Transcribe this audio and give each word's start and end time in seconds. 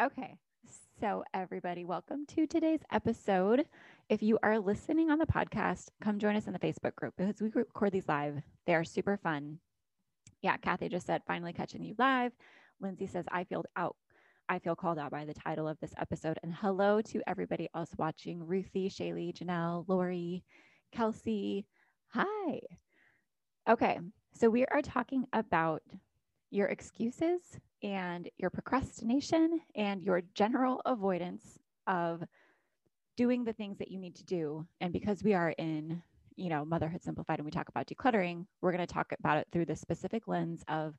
Okay. 0.00 0.36
So, 1.00 1.24
everybody, 1.34 1.84
welcome 1.84 2.24
to 2.26 2.46
today's 2.46 2.82
episode. 2.92 3.64
If 4.08 4.22
you 4.22 4.38
are 4.44 4.60
listening 4.60 5.10
on 5.10 5.18
the 5.18 5.26
podcast, 5.26 5.88
come 6.00 6.20
join 6.20 6.36
us 6.36 6.46
in 6.46 6.52
the 6.52 6.58
Facebook 6.60 6.94
group 6.94 7.14
because 7.18 7.40
we 7.40 7.50
record 7.52 7.90
these 7.90 8.06
live. 8.06 8.40
They 8.64 8.76
are 8.76 8.84
super 8.84 9.16
fun. 9.16 9.58
Yeah, 10.40 10.56
Kathy 10.56 10.88
just 10.88 11.04
said, 11.04 11.22
finally 11.26 11.52
catching 11.52 11.82
you 11.82 11.96
live. 11.98 12.30
Lindsay 12.80 13.08
says, 13.08 13.24
I 13.32 13.42
feel 13.42 13.64
out. 13.74 13.96
I 14.48 14.60
feel 14.60 14.76
called 14.76 15.00
out 15.00 15.10
by 15.10 15.24
the 15.24 15.34
title 15.34 15.66
of 15.66 15.80
this 15.80 15.94
episode. 15.98 16.38
And 16.44 16.54
hello 16.54 17.02
to 17.02 17.20
everybody 17.26 17.68
else 17.74 17.90
watching 17.98 18.46
Ruthie, 18.46 18.90
Shaylee, 18.90 19.36
Janelle, 19.36 19.84
Lori, 19.88 20.44
Kelsey. 20.92 21.66
Hi. 22.10 22.60
Okay. 23.68 23.98
So, 24.32 24.48
we 24.48 24.64
are 24.66 24.82
talking 24.82 25.24
about 25.32 25.82
your 26.52 26.68
excuses 26.68 27.58
and 27.82 28.28
your 28.38 28.50
procrastination 28.50 29.60
and 29.74 30.02
your 30.02 30.22
general 30.34 30.80
avoidance 30.84 31.58
of 31.86 32.22
doing 33.16 33.44
the 33.44 33.52
things 33.52 33.78
that 33.78 33.90
you 33.90 33.98
need 33.98 34.14
to 34.16 34.24
do. 34.24 34.66
And 34.80 34.92
because 34.92 35.22
we 35.22 35.34
are 35.34 35.50
in, 35.58 36.02
you 36.36 36.48
know, 36.48 36.64
Motherhood 36.64 37.02
Simplified 37.02 37.38
and 37.38 37.44
we 37.44 37.50
talk 37.50 37.68
about 37.68 37.86
decluttering, 37.86 38.46
we're 38.60 38.72
going 38.72 38.86
to 38.86 38.92
talk 38.92 39.12
about 39.18 39.38
it 39.38 39.48
through 39.52 39.66
the 39.66 39.76
specific 39.76 40.28
lens 40.28 40.62
of 40.68 40.94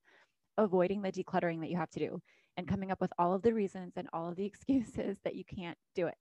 avoiding 0.58 1.02
the 1.02 1.12
decluttering 1.12 1.62
that 1.62 1.70
you 1.70 1.78
have 1.78 1.92
to 1.92 2.00
do 2.00 2.22
and 2.58 2.68
coming 2.68 2.92
up 2.92 3.00
with 3.00 3.14
all 3.18 3.34
of 3.34 3.42
the 3.42 3.54
reasons 3.54 3.94
and 3.96 4.10
all 4.12 4.28
of 4.28 4.36
the 4.36 4.46
excuses 4.46 5.18
that 5.24 5.36
you 5.36 5.44
can't 5.46 5.78
do 5.96 6.08
it. 6.08 6.18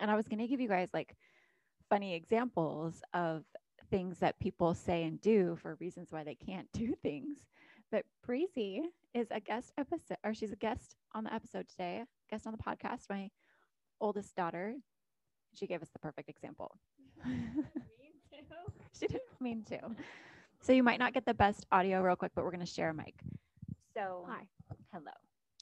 And 0.00 0.10
I 0.10 0.16
was 0.16 0.28
going 0.28 0.38
to 0.38 0.46
give 0.46 0.60
you 0.60 0.68
guys 0.68 0.88
like 0.92 1.16
funny 1.88 2.14
examples 2.14 3.00
of 3.14 3.44
things 3.90 4.18
that 4.18 4.38
people 4.38 4.74
say 4.74 5.04
and 5.04 5.20
do 5.20 5.58
for 5.60 5.76
reasons 5.80 6.08
why 6.10 6.24
they 6.24 6.34
can't 6.34 6.68
do 6.72 6.94
things. 7.02 7.38
But 7.90 8.04
Breezy 8.24 8.82
is 9.14 9.28
a 9.30 9.40
guest 9.40 9.72
episode, 9.78 10.18
or 10.24 10.34
she's 10.34 10.52
a 10.52 10.56
guest 10.56 10.96
on 11.14 11.24
the 11.24 11.34
episode 11.34 11.68
today, 11.68 12.04
guest 12.30 12.46
on 12.46 12.52
the 12.52 12.62
podcast, 12.62 13.08
my 13.10 13.30
oldest 14.00 14.34
daughter. 14.36 14.74
She 15.54 15.66
gave 15.66 15.82
us 15.82 15.90
the 15.90 15.98
perfect 15.98 16.28
example. 16.28 16.78
she 18.92 19.06
didn't 19.06 19.40
mean 19.40 19.64
to. 19.64 19.78
So 20.62 20.72
you 20.72 20.82
might 20.82 20.98
not 20.98 21.12
get 21.14 21.24
the 21.26 21.34
best 21.34 21.66
audio 21.72 22.00
real 22.02 22.16
quick, 22.16 22.32
but 22.34 22.44
we're 22.44 22.50
going 22.50 22.64
to 22.64 22.66
share 22.66 22.90
a 22.90 22.94
mic. 22.94 23.14
So, 23.94 24.26
Hi. 24.28 24.46
hello. 24.92 25.12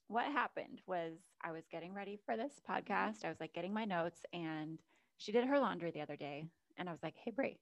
What 0.08 0.24
happened 0.26 0.80
was 0.86 1.18
I 1.42 1.52
was 1.52 1.64
getting 1.70 1.94
ready 1.94 2.18
for 2.24 2.36
this 2.36 2.60
podcast. 2.68 3.24
I 3.24 3.28
was 3.28 3.40
like 3.40 3.52
getting 3.54 3.72
my 3.72 3.84
notes, 3.84 4.20
and 4.32 4.78
she 5.18 5.32
did 5.32 5.44
her 5.46 5.58
laundry 5.58 5.90
the 5.90 6.00
other 6.00 6.16
day. 6.16 6.46
And 6.76 6.88
I 6.88 6.92
was 6.92 7.02
like, 7.02 7.14
hey, 7.22 7.30
Brie, 7.30 7.58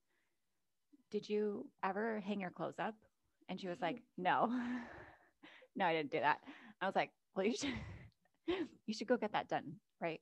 did 1.11 1.29
you 1.29 1.67
ever 1.83 2.21
hang 2.21 2.41
your 2.41 2.51
clothes 2.51 2.79
up? 2.79 2.95
And 3.49 3.61
she 3.61 3.69
was 3.69 3.81
like, 3.81 4.03
no. 4.17 4.51
No, 5.77 5.85
I 5.87 5.93
didn't 5.93 6.11
do 6.11 6.21
that. 6.21 6.39
I 6.81 6.87
was 6.87 6.97
like, 6.97 7.11
well, 7.35 7.47
you 7.47 7.55
should, 7.55 7.75
you 8.87 8.95
should 8.95 9.07
go 9.07 9.17
get 9.17 9.33
that 9.33 9.49
done. 9.49 9.75
Right. 10.01 10.21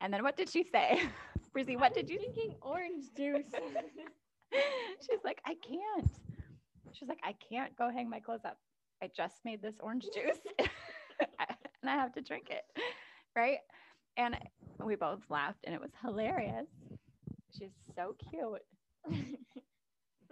And 0.00 0.12
then 0.12 0.22
what 0.22 0.36
did 0.36 0.50
she 0.50 0.64
say? 0.64 1.02
Brizzy, 1.56 1.78
what 1.78 1.94
did 1.94 2.10
you 2.10 2.18
Drinking 2.18 2.56
orange 2.62 3.04
juice. 3.16 3.46
She's 5.00 5.20
like, 5.24 5.40
I 5.46 5.54
can't. 5.66 6.10
She's 6.92 7.08
like, 7.08 7.20
I 7.24 7.34
can't 7.48 7.74
go 7.76 7.90
hang 7.90 8.08
my 8.10 8.20
clothes 8.20 8.44
up. 8.44 8.58
I 9.02 9.10
just 9.16 9.36
made 9.44 9.62
this 9.62 9.74
orange 9.80 10.04
juice 10.14 10.38
and 10.58 11.90
I 11.90 11.94
have 11.94 12.12
to 12.14 12.20
drink 12.20 12.50
it. 12.50 12.62
Right. 13.34 13.58
And 14.16 14.36
we 14.84 14.94
both 14.94 15.20
laughed 15.28 15.60
and 15.64 15.74
it 15.74 15.80
was 15.80 15.90
hilarious. 16.02 16.66
She's 17.56 17.72
so 17.96 18.14
cute. 18.30 18.62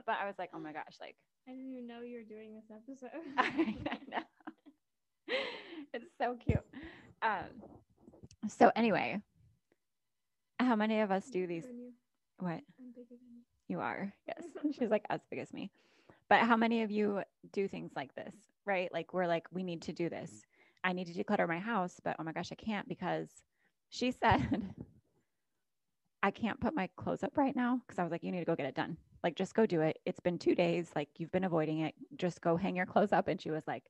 but 0.06 0.16
I 0.20 0.26
was 0.26 0.34
like, 0.38 0.50
oh 0.54 0.60
my 0.60 0.72
gosh, 0.72 0.96
like, 1.00 1.16
I 1.48 1.52
didn't 1.52 1.72
even 1.72 1.86
know 1.88 2.02
you 2.02 2.18
were 2.18 2.24
doing 2.24 2.54
this 2.54 2.70
episode. 2.70 3.10
I 3.38 3.76
know. 4.08 4.22
It's 5.94 6.06
so 6.18 6.36
cute. 6.42 6.64
Um, 7.20 7.44
so 8.48 8.72
anyway, 8.74 9.20
how 10.58 10.74
many 10.74 11.00
of 11.00 11.10
us 11.10 11.26
do 11.26 11.46
these? 11.46 11.64
Bigger 11.64 11.74
than 11.74 11.84
you. 11.84 11.92
What 12.38 12.50
I'm 12.52 12.92
bigger 12.94 13.08
than 13.10 13.18
you. 13.30 13.42
you 13.68 13.80
are? 13.80 14.12
Yes, 14.26 14.42
she's 14.78 14.88
like 14.88 15.04
as 15.10 15.20
big 15.30 15.40
as 15.40 15.52
me. 15.52 15.70
But 16.30 16.40
how 16.40 16.56
many 16.56 16.82
of 16.82 16.90
you 16.90 17.22
do 17.52 17.68
things 17.68 17.90
like 17.94 18.14
this, 18.14 18.34
right? 18.64 18.90
Like 18.90 19.12
we're 19.12 19.26
like, 19.26 19.46
we 19.52 19.62
need 19.62 19.82
to 19.82 19.92
do 19.92 20.08
this. 20.08 20.46
I 20.82 20.94
need 20.94 21.08
to 21.08 21.12
declutter 21.12 21.46
my 21.46 21.58
house, 21.58 22.00
but 22.02 22.16
oh 22.18 22.24
my 22.24 22.32
gosh, 22.32 22.50
I 22.50 22.54
can't 22.54 22.88
because 22.88 23.28
she 23.90 24.10
said 24.22 24.72
I 26.22 26.30
can't 26.30 26.60
put 26.60 26.74
my 26.74 26.88
clothes 26.96 27.22
up 27.22 27.36
right 27.36 27.54
now 27.54 27.80
because 27.86 27.98
I 27.98 28.02
was 28.02 28.12
like, 28.12 28.22
you 28.22 28.30
need 28.32 28.38
to 28.38 28.44
go 28.44 28.54
get 28.56 28.66
it 28.66 28.74
done. 28.74 28.96
Like, 29.24 29.36
just 29.36 29.54
go 29.54 29.66
do 29.66 29.80
it. 29.82 29.98
It's 30.04 30.20
been 30.20 30.38
two 30.38 30.54
days. 30.54 30.90
Like, 30.96 31.08
you've 31.18 31.32
been 31.32 31.44
avoiding 31.44 31.80
it. 31.80 31.94
Just 32.16 32.40
go 32.40 32.56
hang 32.56 32.76
your 32.76 32.86
clothes 32.86 33.12
up. 33.12 33.28
And 33.28 33.40
she 33.40 33.50
was 33.50 33.62
like, 33.66 33.84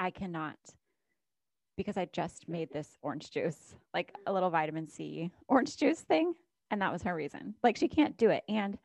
I 0.00 0.10
cannot 0.10 0.56
because 1.76 1.96
I 1.96 2.08
just 2.12 2.48
made 2.48 2.72
this 2.72 2.98
orange 3.02 3.30
juice, 3.30 3.76
like 3.94 4.14
a 4.26 4.32
little 4.32 4.50
vitamin 4.50 4.88
C 4.88 5.30
orange 5.46 5.76
juice 5.76 6.00
thing. 6.00 6.34
And 6.70 6.80
that 6.82 6.92
was 6.92 7.02
her 7.02 7.14
reason. 7.14 7.54
Like, 7.62 7.76
she 7.76 7.88
can't 7.88 8.16
do 8.16 8.30
it. 8.30 8.44
And 8.48 8.78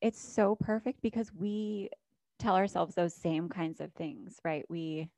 it's 0.00 0.20
so 0.20 0.54
perfect 0.54 1.02
because 1.02 1.32
we 1.32 1.90
tell 2.38 2.54
ourselves 2.54 2.94
those 2.94 3.14
same 3.14 3.48
kinds 3.48 3.80
of 3.80 3.92
things, 3.92 4.38
right? 4.44 4.64
We 4.68 5.08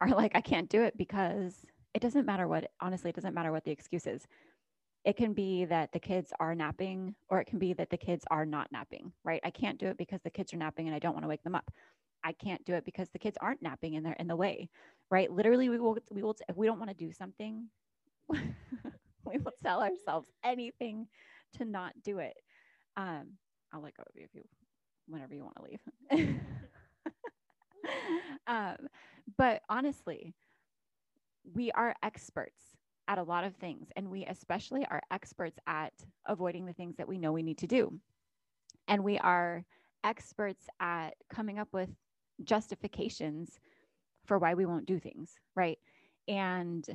are 0.00 0.08
like, 0.08 0.32
I 0.34 0.40
can't 0.40 0.68
do 0.68 0.82
it 0.82 0.96
because 0.96 1.54
it 1.94 2.00
doesn't 2.00 2.26
matter 2.26 2.48
what, 2.48 2.70
honestly, 2.80 3.10
it 3.10 3.16
doesn't 3.16 3.34
matter 3.34 3.52
what 3.52 3.64
the 3.64 3.70
excuse 3.70 4.06
is. 4.06 4.26
It 5.04 5.16
can 5.16 5.32
be 5.32 5.64
that 5.66 5.92
the 5.92 5.98
kids 5.98 6.32
are 6.40 6.54
napping, 6.54 7.14
or 7.28 7.40
it 7.40 7.46
can 7.46 7.58
be 7.58 7.72
that 7.74 7.90
the 7.90 7.96
kids 7.96 8.24
are 8.30 8.46
not 8.46 8.70
napping, 8.72 9.12
right? 9.24 9.40
I 9.44 9.50
can't 9.50 9.78
do 9.78 9.86
it 9.86 9.98
because 9.98 10.20
the 10.22 10.30
kids 10.30 10.54
are 10.54 10.58
napping 10.58 10.86
and 10.86 10.94
I 10.94 10.98
don't 11.00 11.14
want 11.14 11.24
to 11.24 11.28
wake 11.28 11.42
them 11.42 11.54
up. 11.54 11.70
I 12.24 12.32
can't 12.32 12.64
do 12.64 12.74
it 12.74 12.84
because 12.84 13.08
the 13.10 13.18
kids 13.18 13.38
aren't 13.40 13.62
napping 13.62 13.96
and 13.96 14.04
they're 14.04 14.12
in 14.14 14.28
the 14.28 14.36
way, 14.36 14.68
right? 15.10 15.30
Literally, 15.30 15.68
we 15.68 15.78
will, 15.78 15.98
we 16.10 16.22
will, 16.22 16.36
if 16.48 16.56
we 16.56 16.66
don't 16.66 16.78
want 16.78 16.90
to 16.90 16.96
do 16.96 17.12
something, 17.12 17.66
we 18.28 19.38
will 19.38 19.52
tell 19.62 19.82
ourselves 19.82 20.28
anything 20.44 21.06
to 21.58 21.64
not 21.64 21.92
do 22.04 22.18
it. 22.18 22.34
Um, 22.96 23.32
I'll 23.72 23.82
let 23.82 23.96
go 23.96 24.02
of 24.02 24.14
you 24.14 24.24
if 24.24 24.34
you, 24.34 24.42
whenever 25.06 25.34
you 25.34 25.44
want 25.44 25.56
to 25.56 26.16
leave. 26.16 26.36
um, 28.46 28.76
but 29.36 29.62
honestly, 29.68 30.34
we 31.54 31.70
are 31.72 31.94
experts 32.02 32.76
at 33.08 33.18
a 33.18 33.22
lot 33.22 33.44
of 33.44 33.56
things, 33.56 33.88
and 33.96 34.08
we 34.08 34.24
especially 34.26 34.86
are 34.90 35.02
experts 35.10 35.58
at 35.66 35.92
avoiding 36.26 36.66
the 36.66 36.72
things 36.72 36.96
that 36.96 37.08
we 37.08 37.18
know 37.18 37.32
we 37.32 37.42
need 37.42 37.58
to 37.58 37.66
do. 37.66 37.92
And 38.88 39.02
we 39.02 39.18
are 39.18 39.64
experts 40.04 40.66
at 40.80 41.14
coming 41.28 41.58
up 41.58 41.68
with 41.72 41.90
justifications 42.44 43.58
for 44.24 44.38
why 44.38 44.54
we 44.54 44.66
won't 44.66 44.86
do 44.86 44.98
things, 44.98 45.34
right? 45.54 45.78
And 46.28 46.86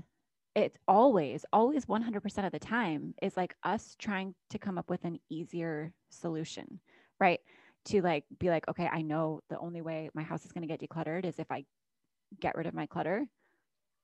it's 0.56 0.78
always, 0.88 1.46
always 1.52 1.86
100% 1.86 2.46
of 2.46 2.52
the 2.52 2.60
time 2.60 3.14
is 3.22 3.36
like 3.36 3.56
us 3.64 3.96
trying 4.00 4.34
to 4.50 4.58
come 4.58 4.78
up 4.78 4.90
with 4.90 5.04
an 5.04 5.20
easier 5.30 5.94
solution, 6.10 6.80
right? 7.20 7.42
To 7.86 8.02
like 8.02 8.24
be 8.40 8.50
like, 8.50 8.68
okay, 8.70 8.88
I 8.92 9.02
know 9.02 9.42
the 9.50 9.60
only 9.60 9.82
way 9.82 10.10
my 10.14 10.24
house 10.24 10.46
is 10.46 10.52
going 10.52 10.68
to 10.68 10.74
get 10.74 10.80
decluttered 10.80 11.26
is 11.26 11.40
if 11.40 11.52
I 11.52 11.66
get 12.40 12.56
rid 12.56 12.68
of 12.68 12.74
my 12.74 12.86
clutter. 12.86 13.26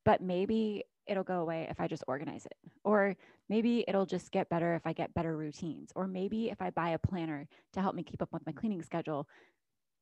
But 0.03 0.21
maybe 0.21 0.83
it'll 1.07 1.23
go 1.23 1.39
away 1.41 1.67
if 1.69 1.79
I 1.79 1.88
just 1.88 2.03
organize 2.07 2.45
it. 2.45 2.55
Or 2.83 3.15
maybe 3.49 3.85
it'll 3.88 4.05
just 4.05 4.31
get 4.31 4.49
better 4.49 4.75
if 4.75 4.85
I 4.85 4.93
get 4.93 5.13
better 5.13 5.35
routines. 5.35 5.91
Or 5.95 6.07
maybe 6.07 6.49
if 6.49 6.61
I 6.61 6.69
buy 6.69 6.89
a 6.89 6.99
planner 6.99 7.47
to 7.73 7.81
help 7.81 7.95
me 7.95 8.03
keep 8.03 8.21
up 8.21 8.33
with 8.33 8.45
my 8.45 8.51
cleaning 8.51 8.81
schedule, 8.81 9.27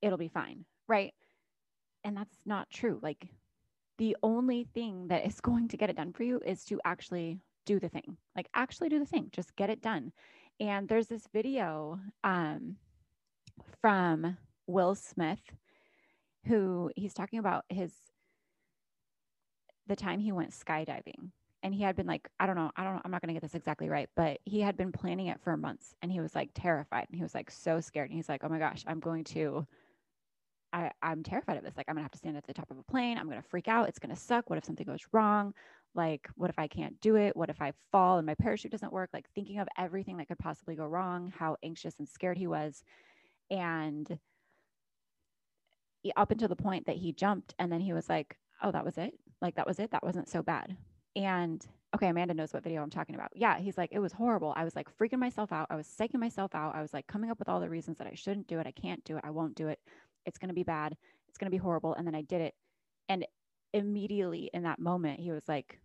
it'll 0.02 0.18
be 0.18 0.28
fine. 0.30 0.66
Right. 0.88 1.14
And 2.04 2.16
that's 2.16 2.38
not 2.46 2.70
true. 2.70 3.00
Like 3.02 3.28
the 3.98 4.16
only 4.24 4.66
thing 4.74 5.08
that 5.10 5.26
is 5.26 5.42
going 5.42 5.68
to 5.70 5.78
get 5.78 5.90
it 5.90 5.98
done 5.98 6.14
for 6.14 6.24
you 6.24 6.42
is 6.46 6.64
to 6.66 6.80
actually 6.86 7.40
do 7.66 7.80
the 7.80 7.90
thing. 7.90 8.18
Like 8.36 8.50
actually 8.54 8.90
do 8.90 9.00
the 9.00 9.06
thing. 9.06 9.30
Just 9.32 9.56
get 9.56 9.70
it 9.70 9.82
done. 9.82 10.12
And 10.60 10.88
there's 10.88 11.08
this 11.08 11.28
video 11.32 12.00
um, 12.24 12.76
from 13.82 14.38
Will 14.68 14.96
Smith 14.96 15.40
who 16.46 16.92
he's 16.96 17.14
talking 17.14 17.40
about 17.40 17.66
his 17.70 17.94
the 19.88 19.96
time 19.96 20.20
he 20.20 20.32
went 20.32 20.52
skydiving 20.52 21.32
and 21.64 21.74
he 21.74 21.84
had 21.84 21.96
been 21.96 22.08
like 22.08 22.30
i 22.40 22.46
don't 22.46 22.56
know 22.56 22.72
i 22.76 22.84
don't 22.84 22.96
know 22.96 23.02
i'm 23.04 23.12
not 23.12 23.22
going 23.22 23.28
to 23.28 23.34
get 23.34 23.42
this 23.42 23.56
exactly 23.56 23.90
right 23.90 24.10
but 24.16 24.40
he 24.46 24.62
had 24.62 24.78
been 24.78 24.92
planning 24.92 25.28
it 25.28 25.40
for 25.42 25.58
months 25.58 25.96
and 26.02 26.12
he 26.12 26.22
was 26.22 26.36
like 26.36 26.50
terrified 26.54 27.06
and 27.10 27.18
he 27.18 27.24
was 27.24 27.36
like 27.36 27.52
so 27.52 27.82
scared 27.82 28.10
and 28.10 28.16
he's 28.16 28.30
like 28.30 28.44
oh 28.44 28.50
my 28.50 28.60
gosh 28.60 28.84
i'm 28.88 29.00
going 29.00 29.24
to 29.24 29.66
I, 30.72 30.92
i'm 31.02 31.24
terrified 31.24 31.58
of 31.58 31.64
this 31.64 31.78
like 31.78 31.88
i'm 31.90 31.96
to 31.96 32.02
have 32.02 32.12
to 32.12 32.18
stand 32.18 32.38
at 32.38 32.46
the 32.46 32.54
top 32.54 32.70
of 32.72 32.78
a 32.78 32.84
plane 32.84 33.18
i'm 33.18 33.30
to 33.30 33.42
freak 33.42 33.68
out 33.68 33.88
it's 33.88 34.00
to 34.00 34.16
suck 34.16 34.50
what 34.50 34.58
if 34.58 34.66
something 34.66 34.86
goes 34.86 35.08
wrong 35.12 35.54
like 35.96 36.30
what 36.36 36.50
if 36.50 36.60
i 36.60 36.68
can't 36.68 37.00
do 37.02 37.16
it 37.16 37.36
what 37.36 37.50
if 37.50 37.62
i 37.62 37.72
fall 37.92 38.18
and 38.18 38.26
my 38.26 38.36
parachute 38.36 38.72
doesn't 38.72 38.94
work 38.94 39.10
like 39.14 39.28
thinking 39.34 39.60
of 39.60 39.68
everything 39.78 40.18
that 40.18 40.28
could 40.28 40.40
possibly 40.40 40.76
go 40.76 40.86
wrong 40.86 41.34
how 41.38 41.56
anxious 41.64 41.96
and 41.98 42.08
scared 42.08 42.38
he 42.38 42.48
was 42.48 42.84
and 43.50 44.20
up 46.16 46.32
until 46.32 46.48
the 46.48 46.56
point 46.56 46.86
that 46.86 46.96
he 46.96 47.12
jumped 47.12 47.54
and 47.60 47.72
then 47.72 47.82
he 47.82 47.94
was 47.94 48.08
like 48.08 48.38
oh 48.64 48.72
that 48.72 48.86
was 48.86 48.98
it 48.98 49.14
like 49.42 49.56
that 49.56 49.68
was 49.68 49.80
it. 49.80 49.92
That 49.92 50.04
wasn't 50.04 50.30
so 50.30 50.42
bad. 50.42 50.76
And 51.16 51.66
okay, 51.96 52.08
Amanda 52.08 52.34
knows 52.34 52.54
what 52.54 52.64
video 52.64 52.82
I'm 52.84 52.90
talking 52.90 53.16
about. 53.16 53.32
Yeah, 53.34 53.58
he's 53.58 53.78
like, 53.78 53.90
it 53.92 54.00
was 54.00 54.12
horrible. 54.14 54.54
I 54.56 54.64
was 54.64 54.76
like 54.76 54.88
freaking 54.98 55.20
myself 55.20 55.52
out. 55.52 55.68
I 55.70 55.76
was 55.76 55.88
psyching 55.88 56.20
myself 56.20 56.54
out. 56.54 56.76
I 56.76 56.82
was 56.82 56.94
like 56.94 57.08
coming 57.08 57.32
up 57.32 57.40
with 57.40 57.50
all 57.50 57.60
the 57.60 57.70
reasons 57.70 57.98
that 57.98 58.08
I 58.08 58.14
shouldn't 58.14 58.48
do 58.48 58.60
it. 58.60 58.68
I 58.68 58.72
can't 58.72 59.04
do 59.06 59.18
it. 59.18 59.24
I 59.26 59.32
won't 59.32 59.56
do 59.56 59.68
it. 59.68 59.80
It's 60.26 60.38
going 60.38 60.50
to 60.50 60.56
be 60.56 60.64
bad. 60.64 60.96
It's 61.28 61.38
going 61.38 61.48
to 61.48 61.56
be 61.56 61.58
horrible. 61.58 61.94
And 61.94 62.06
then 62.06 62.16
I 62.16 62.22
did 62.22 62.42
it. 62.42 62.54
And 63.08 63.26
immediately 63.74 64.50
in 64.54 64.64
that 64.64 64.80
moment, 64.80 65.20
he 65.20 65.32
was 65.32 65.48
like, 65.48 65.80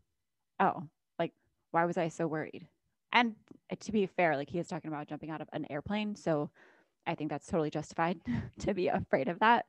oh, 0.61 0.85
like, 1.19 1.33
why 1.71 1.85
was 1.85 1.99
I 1.99 2.09
so 2.09 2.27
worried? 2.27 2.67
And 3.13 3.35
to 3.81 3.93
be 3.93 4.07
fair, 4.07 4.37
like 4.37 4.51
he 4.51 4.59
was 4.59 4.69
talking 4.69 4.89
about 4.89 5.09
jumping 5.09 5.31
out 5.31 5.41
of 5.41 5.49
an 5.53 5.67
airplane. 5.71 6.17
So 6.17 6.51
I 7.07 7.15
think 7.15 7.31
that's 7.31 7.47
totally 7.47 7.71
justified 7.71 8.21
to 8.61 8.75
be 8.75 8.89
afraid 8.89 9.29
of 9.29 9.39
that. 9.41 9.67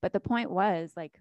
But 0.00 0.12
the 0.12 0.20
point 0.20 0.50
was 0.50 0.92
like, 0.96 1.20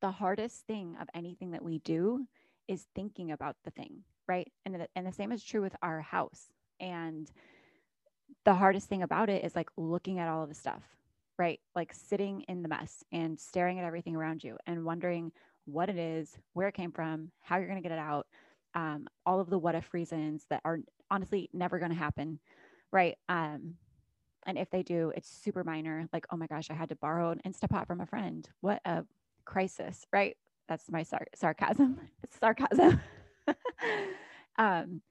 the 0.00 0.10
hardest 0.10 0.66
thing 0.66 0.96
of 1.00 1.08
anything 1.14 1.52
that 1.52 1.64
we 1.64 1.78
do 1.78 2.26
is 2.68 2.86
thinking 2.94 3.32
about 3.32 3.56
the 3.64 3.70
thing, 3.70 4.02
right? 4.28 4.52
And 4.66 4.74
the, 4.74 4.88
and 4.94 5.06
the 5.06 5.12
same 5.12 5.32
is 5.32 5.42
true 5.42 5.62
with 5.62 5.74
our 5.82 6.00
house. 6.00 6.48
And 6.80 7.30
the 8.44 8.54
hardest 8.54 8.88
thing 8.88 9.02
about 9.02 9.30
it 9.30 9.44
is 9.44 9.56
like 9.56 9.70
looking 9.76 10.18
at 10.18 10.28
all 10.28 10.42
of 10.42 10.48
the 10.48 10.54
stuff, 10.54 10.82
right? 11.38 11.60
Like 11.74 11.92
sitting 11.92 12.42
in 12.48 12.62
the 12.62 12.68
mess 12.68 13.02
and 13.12 13.38
staring 13.38 13.78
at 13.78 13.84
everything 13.84 14.16
around 14.16 14.44
you 14.44 14.56
and 14.66 14.84
wondering 14.84 15.32
what 15.64 15.88
it 15.88 15.98
is, 15.98 16.36
where 16.52 16.68
it 16.68 16.74
came 16.74 16.92
from, 16.92 17.30
how 17.40 17.56
you're 17.56 17.68
going 17.68 17.82
to 17.82 17.88
get 17.88 17.96
it 17.96 18.00
out, 18.00 18.26
um, 18.74 19.06
all 19.24 19.40
of 19.40 19.50
the 19.50 19.58
what 19.58 19.74
if 19.74 19.92
reasons 19.94 20.44
that 20.50 20.60
are 20.64 20.80
honestly 21.10 21.48
never 21.52 21.78
going 21.78 21.90
to 21.90 21.96
happen, 21.96 22.38
right? 22.92 23.16
Um, 23.28 23.74
and 24.46 24.58
if 24.58 24.70
they 24.70 24.82
do, 24.82 25.12
it's 25.16 25.28
super 25.28 25.64
minor. 25.64 26.06
Like, 26.12 26.26
oh 26.30 26.36
my 26.36 26.46
gosh, 26.46 26.70
I 26.70 26.74
had 26.74 26.90
to 26.90 26.96
borrow 26.96 27.30
an 27.30 27.40
Instapot 27.46 27.86
from 27.86 28.00
a 28.00 28.06
friend. 28.06 28.48
What 28.60 28.80
a 28.84 29.04
crisis, 29.44 30.04
right? 30.12 30.36
That's 30.68 30.90
my 30.90 31.02
sar- 31.02 31.28
sarcasm. 31.34 32.00
It's 32.22 32.38
sarcasm. 32.38 33.00
um, 34.58 35.02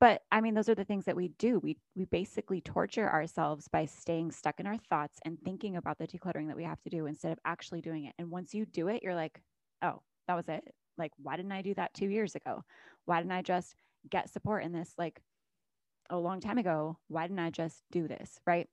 but 0.00 0.22
I 0.30 0.40
mean, 0.40 0.54
those 0.54 0.68
are 0.68 0.74
the 0.74 0.84
things 0.84 1.04
that 1.06 1.16
we 1.16 1.28
do. 1.38 1.58
We 1.58 1.78
we 1.94 2.04
basically 2.06 2.60
torture 2.60 3.10
ourselves 3.10 3.68
by 3.68 3.86
staying 3.86 4.32
stuck 4.32 4.60
in 4.60 4.66
our 4.66 4.78
thoughts 4.90 5.18
and 5.24 5.38
thinking 5.40 5.76
about 5.76 5.98
the 5.98 6.06
decluttering 6.06 6.48
that 6.48 6.56
we 6.56 6.64
have 6.64 6.80
to 6.82 6.90
do 6.90 7.06
instead 7.06 7.32
of 7.32 7.38
actually 7.44 7.80
doing 7.80 8.04
it. 8.04 8.14
And 8.18 8.30
once 8.30 8.54
you 8.54 8.66
do 8.66 8.88
it, 8.88 9.02
you're 9.02 9.14
like, 9.14 9.40
oh, 9.82 10.02
that 10.26 10.34
was 10.34 10.48
it. 10.48 10.64
Like, 10.96 11.12
why 11.18 11.36
didn't 11.36 11.52
I 11.52 11.62
do 11.62 11.74
that 11.74 11.94
two 11.94 12.08
years 12.08 12.34
ago? 12.34 12.62
Why 13.06 13.18
didn't 13.18 13.32
I 13.32 13.42
just 13.42 13.74
get 14.10 14.30
support 14.30 14.64
in 14.64 14.72
this 14.72 14.94
like 14.98 15.20
a 16.10 16.16
long 16.16 16.40
time 16.40 16.58
ago? 16.58 16.98
Why 17.08 17.26
didn't 17.26 17.40
I 17.40 17.50
just 17.50 17.82
do 17.90 18.08
this? 18.08 18.40
Right. 18.46 18.68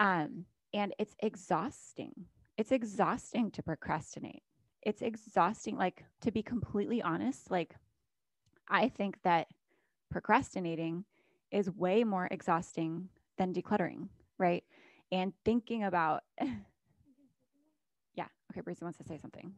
Um, 0.00 0.44
and 0.74 0.94
it's 0.98 1.14
exhausting 1.22 2.26
it's 2.56 2.72
exhausting 2.72 3.50
to 3.52 3.62
procrastinate. 3.62 4.42
It's 4.82 5.02
exhausting. 5.02 5.76
Like, 5.76 6.04
to 6.22 6.30
be 6.30 6.42
completely 6.42 7.02
honest, 7.02 7.50
like, 7.50 7.76
I 8.68 8.88
think 8.88 9.18
that 9.24 9.48
procrastinating 10.10 11.04
is 11.50 11.70
way 11.70 12.04
more 12.04 12.28
exhausting 12.30 13.08
than 13.38 13.52
decluttering, 13.52 14.08
right? 14.38 14.64
And 15.12 15.32
thinking 15.44 15.84
about, 15.84 16.22
yeah, 18.14 18.26
okay, 18.52 18.60
Breezy 18.60 18.84
wants 18.84 18.98
to 18.98 19.04
say 19.04 19.18
something. 19.18 19.52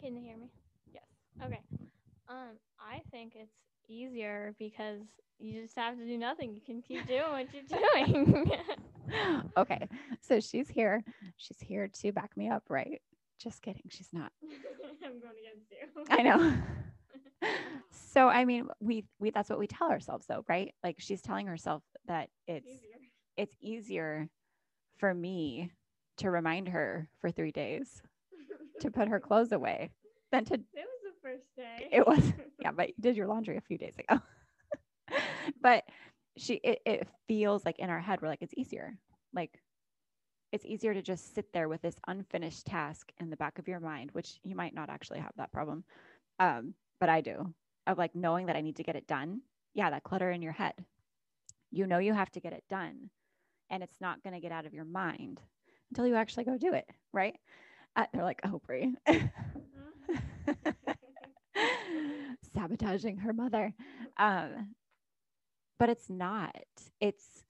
Can 0.00 0.16
you 0.16 0.22
hear 0.22 0.36
me? 0.36 0.50
Yes. 0.92 1.04
Okay. 1.42 1.60
Um, 2.28 2.58
I 2.78 3.00
think 3.10 3.32
it's 3.36 3.52
easier 3.88 4.54
because 4.58 5.00
you 5.38 5.62
just 5.62 5.76
have 5.76 5.96
to 5.96 6.04
do 6.04 6.18
nothing. 6.18 6.54
You 6.54 6.60
can 6.64 6.82
keep 6.82 7.06
doing 7.06 7.22
what 7.30 7.46
you're 7.52 8.24
doing. 8.34 8.50
okay. 9.56 9.88
So 10.20 10.40
she's 10.40 10.68
here. 10.68 11.04
She's 11.36 11.60
here 11.60 11.88
to 11.88 12.12
back 12.12 12.36
me 12.36 12.48
up, 12.48 12.64
right? 12.68 13.00
Just 13.38 13.62
kidding. 13.62 13.84
She's 13.88 14.08
not. 14.12 14.32
I'm 15.04 15.20
going 15.20 15.34
against 15.40 15.70
you. 15.70 16.04
I 16.10 16.22
know. 16.22 16.54
so 17.90 18.28
I 18.28 18.44
mean, 18.44 18.68
we 18.80 19.04
we 19.18 19.30
that's 19.30 19.50
what 19.50 19.58
we 19.58 19.66
tell 19.66 19.90
ourselves 19.90 20.26
though, 20.26 20.44
right? 20.48 20.74
Like 20.82 20.96
she's 20.98 21.22
telling 21.22 21.46
herself 21.46 21.82
that 22.06 22.30
it's 22.46 22.66
Easier. 22.66 22.98
it's 23.36 23.56
easier 23.60 24.28
for 24.98 25.12
me 25.14 25.70
to 26.18 26.30
remind 26.30 26.68
her 26.68 27.08
for 27.20 27.30
3 27.30 27.50
days 27.52 28.02
to 28.80 28.90
put 28.90 29.08
her 29.08 29.18
clothes 29.20 29.52
away 29.52 29.90
than 30.30 30.44
to 30.46 30.54
It 30.54 30.60
was 30.74 31.02
the 31.02 31.20
first 31.22 31.44
day. 31.56 31.88
it 31.92 32.06
was 32.06 32.32
yeah, 32.60 32.70
but 32.72 32.88
you 32.88 32.94
did 33.00 33.16
your 33.16 33.26
laundry 33.26 33.56
a 33.56 33.60
few 33.60 33.78
days 33.78 33.94
ago. 33.98 34.20
but 35.60 35.84
she 36.36 36.54
it, 36.54 36.80
it 36.86 37.08
feels 37.28 37.64
like 37.64 37.78
in 37.78 37.90
our 37.90 38.00
head 38.00 38.20
we're 38.22 38.28
like 38.28 38.42
it's 38.42 38.54
easier 38.56 38.96
like 39.34 39.60
it's 40.52 40.64
easier 40.64 40.94
to 40.94 41.02
just 41.02 41.34
sit 41.34 41.52
there 41.52 41.68
with 41.68 41.82
this 41.82 41.96
unfinished 42.06 42.64
task 42.66 43.10
in 43.20 43.28
the 43.30 43.36
back 43.36 43.58
of 43.58 43.68
your 43.68 43.80
mind 43.80 44.10
which 44.12 44.38
you 44.44 44.54
might 44.56 44.74
not 44.74 44.88
actually 44.88 45.18
have 45.18 45.32
that 45.36 45.52
problem 45.52 45.84
um, 46.40 46.74
but 47.04 47.10
i 47.10 47.20
do 47.20 47.52
of 47.86 47.98
like 47.98 48.14
knowing 48.14 48.46
that 48.46 48.56
i 48.56 48.62
need 48.62 48.76
to 48.76 48.82
get 48.82 48.96
it 48.96 49.06
done 49.06 49.42
yeah 49.74 49.90
that 49.90 50.02
clutter 50.02 50.30
in 50.30 50.40
your 50.40 50.52
head 50.52 50.72
you 51.70 51.86
know 51.86 51.98
you 51.98 52.14
have 52.14 52.30
to 52.30 52.40
get 52.40 52.54
it 52.54 52.64
done 52.70 53.10
and 53.68 53.82
it's 53.82 54.00
not 54.00 54.22
going 54.22 54.32
to 54.32 54.40
get 54.40 54.52
out 54.52 54.64
of 54.64 54.72
your 54.72 54.86
mind 54.86 55.42
until 55.90 56.06
you 56.06 56.14
actually 56.14 56.44
go 56.44 56.56
do 56.56 56.72
it 56.72 56.88
right 57.12 57.36
uh, 57.96 58.06
they're 58.14 58.24
like 58.24 58.40
oh 58.46 58.60
Brie. 58.66 58.94
sabotaging 62.54 63.18
her 63.18 63.34
mother 63.34 63.74
um, 64.16 64.74
but 65.78 65.88
it's 65.88 66.08
not. 66.08 66.56
It's, 67.00 67.44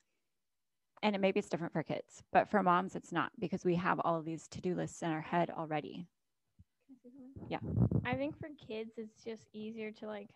and 1.03 1.15
it 1.15 1.21
maybe 1.21 1.39
it's 1.39 1.49
different 1.49 1.73
for 1.73 1.83
kids, 1.83 2.23
but 2.33 2.51
for 2.51 2.63
moms, 2.63 2.97
it's 2.97 3.13
not 3.13 3.31
because 3.39 3.65
we 3.65 3.77
have 3.77 4.01
all 4.05 4.23
these 4.23 4.49
to 4.49 4.61
do 4.61 4.75
lists 4.75 5.03
in 5.03 5.11
our 5.11 5.21
head 5.21 5.51
already. 5.51 6.09
Yeah. 7.49 7.59
I 8.05 8.15
think 8.15 8.39
for 8.39 8.49
kids, 8.67 8.93
it's 8.97 9.23
just 9.25 9.49
easier 9.53 9.91
to 9.93 10.07
like 10.07 10.29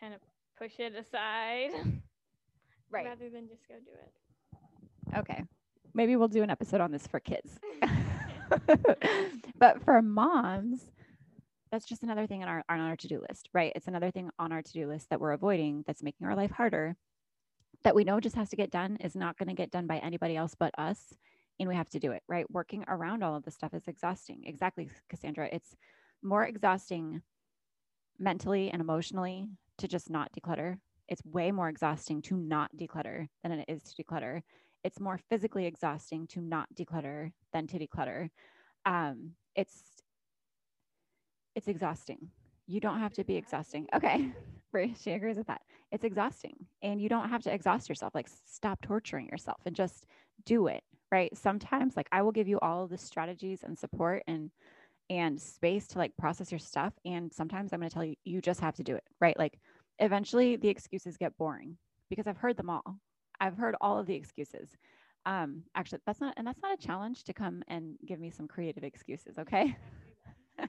kind 0.00 0.14
of 0.14 0.20
push 0.58 0.78
it 0.78 0.94
aside 0.94 1.70
right 2.90 3.06
rather 3.06 3.30
than 3.30 3.48
just 3.48 3.66
go 3.68 3.74
do 3.74 3.92
it. 3.92 5.18
Okay. 5.18 5.44
Maybe 5.94 6.16
we'll 6.16 6.28
do 6.28 6.42
an 6.42 6.50
episode 6.50 6.80
on 6.80 6.90
this 6.90 7.06
for 7.06 7.20
kids. 7.20 7.58
but 9.58 9.82
for 9.84 10.00
moms, 10.00 10.86
that's 11.70 11.86
just 11.86 12.02
another 12.02 12.26
thing 12.26 12.42
on 12.42 12.48
our 12.48 12.64
on 12.68 12.80
our 12.80 12.96
to-do 12.96 13.22
list, 13.28 13.48
right? 13.52 13.72
It's 13.74 13.88
another 13.88 14.10
thing 14.10 14.30
on 14.38 14.52
our 14.52 14.62
to-do 14.62 14.86
list 14.86 15.10
that 15.10 15.20
we're 15.20 15.32
avoiding 15.32 15.84
that's 15.86 16.02
making 16.02 16.26
our 16.26 16.36
life 16.36 16.50
harder 16.50 16.96
that 17.84 17.94
we 17.94 18.04
know 18.04 18.20
just 18.20 18.36
has 18.36 18.50
to 18.50 18.56
get 18.56 18.70
done 18.70 18.96
is 19.00 19.16
not 19.16 19.36
going 19.38 19.48
to 19.48 19.54
get 19.54 19.70
done 19.70 19.86
by 19.86 19.98
anybody 19.98 20.36
else 20.36 20.54
but 20.58 20.72
us 20.78 21.14
and 21.58 21.68
we 21.68 21.74
have 21.74 21.88
to 21.90 22.00
do 22.00 22.12
it, 22.12 22.22
right? 22.28 22.50
Working 22.50 22.84
around 22.88 23.22
all 23.22 23.36
of 23.36 23.44
this 23.44 23.54
stuff 23.54 23.74
is 23.74 23.86
exhausting. 23.86 24.42
Exactly, 24.44 24.88
Cassandra. 25.08 25.48
It's 25.52 25.76
more 26.22 26.44
exhausting 26.44 27.22
mentally 28.18 28.70
and 28.70 28.80
emotionally 28.80 29.48
to 29.78 29.88
just 29.88 30.10
not 30.10 30.30
declutter. 30.32 30.78
It's 31.08 31.24
way 31.24 31.50
more 31.50 31.68
exhausting 31.68 32.22
to 32.22 32.36
not 32.36 32.70
declutter 32.76 33.28
than 33.42 33.52
it 33.52 33.64
is 33.68 33.82
to 33.82 34.02
declutter. 34.02 34.42
It's 34.84 35.00
more 35.00 35.18
physically 35.28 35.66
exhausting 35.66 36.26
to 36.28 36.40
not 36.40 36.68
declutter 36.74 37.32
than 37.52 37.66
to 37.68 37.78
declutter. 37.78 38.30
Um, 38.84 39.32
it's 39.54 39.82
it's 41.54 41.68
exhausting. 41.68 42.30
You 42.66 42.80
don't 42.80 43.00
have 43.00 43.12
to 43.14 43.24
be 43.24 43.36
exhausting. 43.36 43.86
Okay. 43.94 44.32
She 44.98 45.10
agrees 45.10 45.36
with 45.36 45.48
that. 45.48 45.60
It's 45.90 46.02
exhausting 46.02 46.56
and 46.82 46.98
you 46.98 47.10
don't 47.10 47.28
have 47.28 47.42
to 47.42 47.52
exhaust 47.52 47.90
yourself. 47.90 48.14
Like 48.14 48.26
stop 48.46 48.80
torturing 48.80 49.28
yourself 49.28 49.60
and 49.66 49.76
just 49.76 50.06
do 50.46 50.66
it. 50.66 50.82
Right. 51.10 51.36
Sometimes 51.36 51.94
like 51.94 52.08
I 52.10 52.22
will 52.22 52.32
give 52.32 52.48
you 52.48 52.58
all 52.60 52.86
the 52.86 52.96
strategies 52.96 53.64
and 53.64 53.78
support 53.78 54.22
and 54.26 54.50
and 55.10 55.40
space 55.40 55.86
to 55.88 55.98
like 55.98 56.16
process 56.16 56.50
your 56.50 56.58
stuff. 56.58 56.92
And 57.04 57.32
sometimes 57.32 57.72
I'm 57.72 57.80
going 57.80 57.90
to 57.90 57.94
tell 57.94 58.04
you, 58.04 58.14
you 58.24 58.40
just 58.40 58.60
have 58.60 58.76
to 58.76 58.82
do 58.82 58.94
it, 58.94 59.04
right? 59.20 59.38
Like 59.38 59.58
eventually 59.98 60.56
the 60.56 60.68
excuses 60.68 61.16
get 61.16 61.36
boring 61.36 61.76
because 62.10 62.26
I've 62.26 62.36
heard 62.36 62.56
them 62.56 62.70
all. 62.70 62.98
I've 63.40 63.56
heard 63.56 63.74
all 63.80 63.98
of 63.98 64.06
the 64.06 64.14
excuses. 64.14 64.70
Um, 65.26 65.62
actually, 65.74 66.00
that's 66.06 66.20
not, 66.20 66.34
and 66.36 66.46
that's 66.46 66.62
not 66.62 66.78
a 66.78 66.86
challenge 66.86 67.24
to 67.24 67.32
come 67.32 67.62
and 67.68 67.96
give 68.06 68.20
me 68.20 68.30
some 68.30 68.48
creative 68.48 68.84
excuses, 68.84 69.38
okay? 69.38 69.76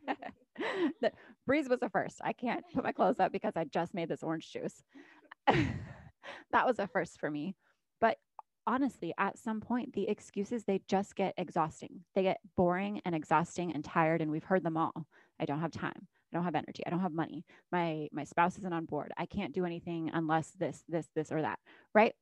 the, 1.02 1.12
Breeze 1.46 1.70
was 1.70 1.80
the 1.80 1.90
first. 1.90 2.20
I 2.24 2.34
can't 2.34 2.64
put 2.74 2.84
my 2.84 2.92
clothes 2.92 3.20
up 3.20 3.32
because 3.32 3.54
I 3.56 3.66
just 3.66 3.94
made 3.94 4.10
this 4.10 4.24
orange 4.24 4.52
juice. 4.52 4.84
that 5.48 6.66
was 6.66 6.80
a 6.80 6.88
first 6.88 7.20
for 7.20 7.30
me. 7.30 7.56
But 8.00 8.18
honestly, 8.68 9.14
at 9.18 9.38
some 9.38 9.62
point, 9.62 9.94
the 9.94 10.08
excuses 10.10 10.64
they 10.64 10.82
just 10.88 11.16
get 11.16 11.34
exhausting. 11.38 12.02
They 12.16 12.24
get 12.24 12.40
boring 12.56 13.02
and 13.06 13.16
exhausting 13.16 13.74
and 13.74 13.84
tired, 13.84 14.22
and 14.22 14.32
we've 14.32 14.44
heard 14.44 14.64
them 14.64 14.78
all. 14.78 15.08
I 15.40 15.46
don't 15.46 15.60
have 15.60 15.72
time. 15.72 16.08
I 16.32 16.38
don't 16.38 16.46
have 16.46 16.56
energy. 16.56 16.84
I 16.86 16.90
don't 16.90 17.02
have 17.02 17.14
money. 17.14 17.46
My 17.72 18.08
my 18.12 18.24
spouse 18.24 18.58
isn't 18.58 18.74
on 18.74 18.86
board. 18.86 19.12
I 19.18 19.26
can't 19.26 19.54
do 19.54 19.66
anything 19.66 20.10
unless 20.14 20.52
this, 20.52 20.84
this, 20.88 21.08
this, 21.16 21.32
or 21.32 21.42
that. 21.42 21.60
Right? 21.94 22.14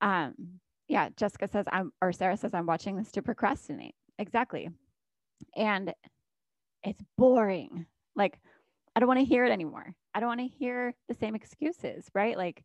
Um, 0.00 0.34
yeah, 0.88 1.08
Jessica 1.16 1.48
says 1.48 1.66
I'm 1.70 1.92
or 2.02 2.12
Sarah 2.12 2.36
says 2.36 2.54
I'm 2.54 2.66
watching 2.66 2.96
this 2.96 3.12
to 3.12 3.22
procrastinate. 3.22 3.94
Exactly. 4.18 4.68
And 5.56 5.92
it's 6.82 7.02
boring. 7.18 7.86
Like, 8.14 8.38
I 8.94 9.00
don't 9.00 9.08
want 9.08 9.20
to 9.20 9.26
hear 9.26 9.44
it 9.44 9.52
anymore. 9.52 9.94
I 10.14 10.20
don't 10.20 10.28
want 10.28 10.40
to 10.40 10.46
hear 10.58 10.94
the 11.08 11.14
same 11.14 11.34
excuses, 11.34 12.06
right? 12.14 12.36
Like, 12.36 12.64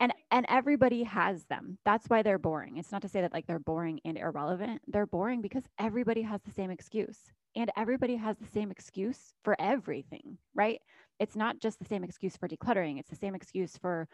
and 0.00 0.12
and 0.30 0.46
everybody 0.48 1.02
has 1.04 1.44
them. 1.44 1.78
That's 1.84 2.06
why 2.08 2.22
they're 2.22 2.38
boring. 2.38 2.76
It's 2.76 2.92
not 2.92 3.02
to 3.02 3.08
say 3.08 3.20
that 3.20 3.32
like 3.32 3.46
they're 3.46 3.58
boring 3.58 4.00
and 4.04 4.18
irrelevant. 4.18 4.82
They're 4.86 5.06
boring 5.06 5.40
because 5.40 5.64
everybody 5.78 6.22
has 6.22 6.40
the 6.42 6.52
same 6.52 6.70
excuse. 6.70 7.18
And 7.54 7.70
everybody 7.76 8.16
has 8.16 8.36
the 8.36 8.46
same 8.46 8.70
excuse 8.70 9.32
for 9.42 9.56
everything, 9.58 10.36
right? 10.54 10.80
It's 11.18 11.36
not 11.36 11.58
just 11.58 11.78
the 11.78 11.86
same 11.86 12.04
excuse 12.04 12.36
for 12.36 12.48
decluttering. 12.48 12.98
It's 12.98 13.08
the 13.08 13.16
same 13.16 13.34
excuse 13.34 13.78
for 13.78 14.08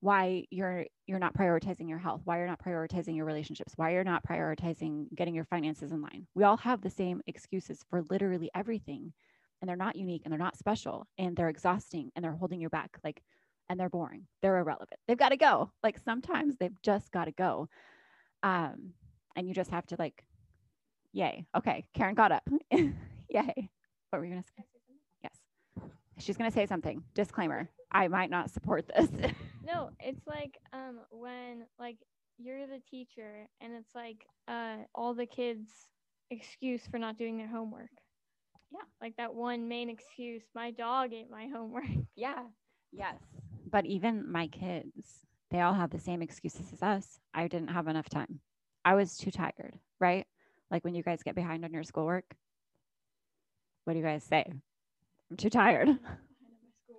why 0.00 0.44
you're 0.50 0.84
you're 1.06 1.18
not 1.18 1.34
prioritizing 1.34 1.88
your 1.88 1.98
health 1.98 2.20
why 2.24 2.36
you're 2.38 2.46
not 2.46 2.62
prioritizing 2.62 3.16
your 3.16 3.24
relationships 3.24 3.72
why 3.76 3.92
you're 3.92 4.04
not 4.04 4.22
prioritizing 4.24 5.06
getting 5.14 5.34
your 5.34 5.44
finances 5.44 5.90
in 5.90 6.02
line 6.02 6.26
we 6.34 6.44
all 6.44 6.56
have 6.56 6.82
the 6.82 6.90
same 6.90 7.22
excuses 7.26 7.84
for 7.88 8.02
literally 8.10 8.50
everything 8.54 9.12
and 9.60 9.68
they're 9.68 9.76
not 9.76 9.96
unique 9.96 10.22
and 10.24 10.32
they're 10.32 10.38
not 10.38 10.56
special 10.56 11.06
and 11.18 11.34
they're 11.34 11.48
exhausting 11.48 12.10
and 12.14 12.24
they're 12.24 12.32
holding 12.32 12.60
you 12.60 12.68
back 12.68 12.98
like 13.02 13.22
and 13.68 13.78
they're 13.78 13.88
boring 13.88 14.26
they're 14.42 14.58
irrelevant 14.58 14.98
they've 15.06 15.18
got 15.18 15.30
to 15.30 15.36
go 15.36 15.70
like 15.82 15.98
sometimes 15.98 16.56
they've 16.56 16.80
just 16.82 17.10
got 17.12 17.24
to 17.24 17.32
go 17.32 17.68
um 18.42 18.92
and 19.36 19.48
you 19.48 19.54
just 19.54 19.70
have 19.70 19.86
to 19.86 19.96
like 19.98 20.24
yay 21.12 21.46
okay 21.56 21.84
karen 21.94 22.14
got 22.14 22.32
up 22.32 22.48
yay 22.70 23.70
what 24.10 24.18
were 24.18 24.24
you 24.24 24.30
gonna 24.30 24.44
say 24.56 24.64
yes 25.22 25.84
she's 26.18 26.36
gonna 26.36 26.50
say 26.50 26.66
something 26.66 27.02
disclaimer 27.14 27.68
I 27.96 28.08
might 28.08 28.30
not 28.30 28.50
support 28.50 28.86
this. 28.88 29.08
no, 29.64 29.90
it's 30.00 30.26
like 30.26 30.58
um 30.72 31.00
when 31.10 31.64
like 31.78 31.96
you're 32.38 32.66
the 32.66 32.80
teacher 32.90 33.48
and 33.60 33.72
it's 33.72 33.94
like 33.94 34.26
uh 34.48 34.76
all 34.94 35.14
the 35.14 35.26
kids 35.26 35.70
excuse 36.30 36.82
for 36.86 36.98
not 36.98 37.16
doing 37.16 37.38
their 37.38 37.48
homework. 37.48 37.90
Yeah. 38.70 38.80
Like 39.00 39.16
that 39.16 39.34
one 39.34 39.68
main 39.68 39.88
excuse, 39.88 40.42
my 40.54 40.70
dog 40.70 41.12
ate 41.12 41.30
my 41.30 41.46
homework. 41.46 41.84
Yeah. 42.16 42.44
Yes. 42.92 43.16
But 43.70 43.86
even 43.86 44.30
my 44.30 44.46
kids, 44.46 45.26
they 45.50 45.60
all 45.60 45.74
have 45.74 45.90
the 45.90 45.98
same 45.98 46.22
excuses 46.22 46.72
as 46.72 46.82
us. 46.82 47.20
I 47.34 47.48
didn't 47.48 47.68
have 47.68 47.88
enough 47.88 48.08
time. 48.08 48.40
I 48.84 48.94
was 48.94 49.16
too 49.16 49.30
tired, 49.30 49.78
right? 50.00 50.26
Like 50.70 50.84
when 50.84 50.94
you 50.94 51.02
guys 51.02 51.22
get 51.22 51.34
behind 51.34 51.64
on 51.64 51.72
your 51.72 51.82
schoolwork, 51.82 52.24
what 53.84 53.92
do 53.92 53.98
you 53.98 54.04
guys 54.04 54.24
say? 54.24 54.44
I'm 55.30 55.36
too 55.36 55.50
tired. 55.50 55.88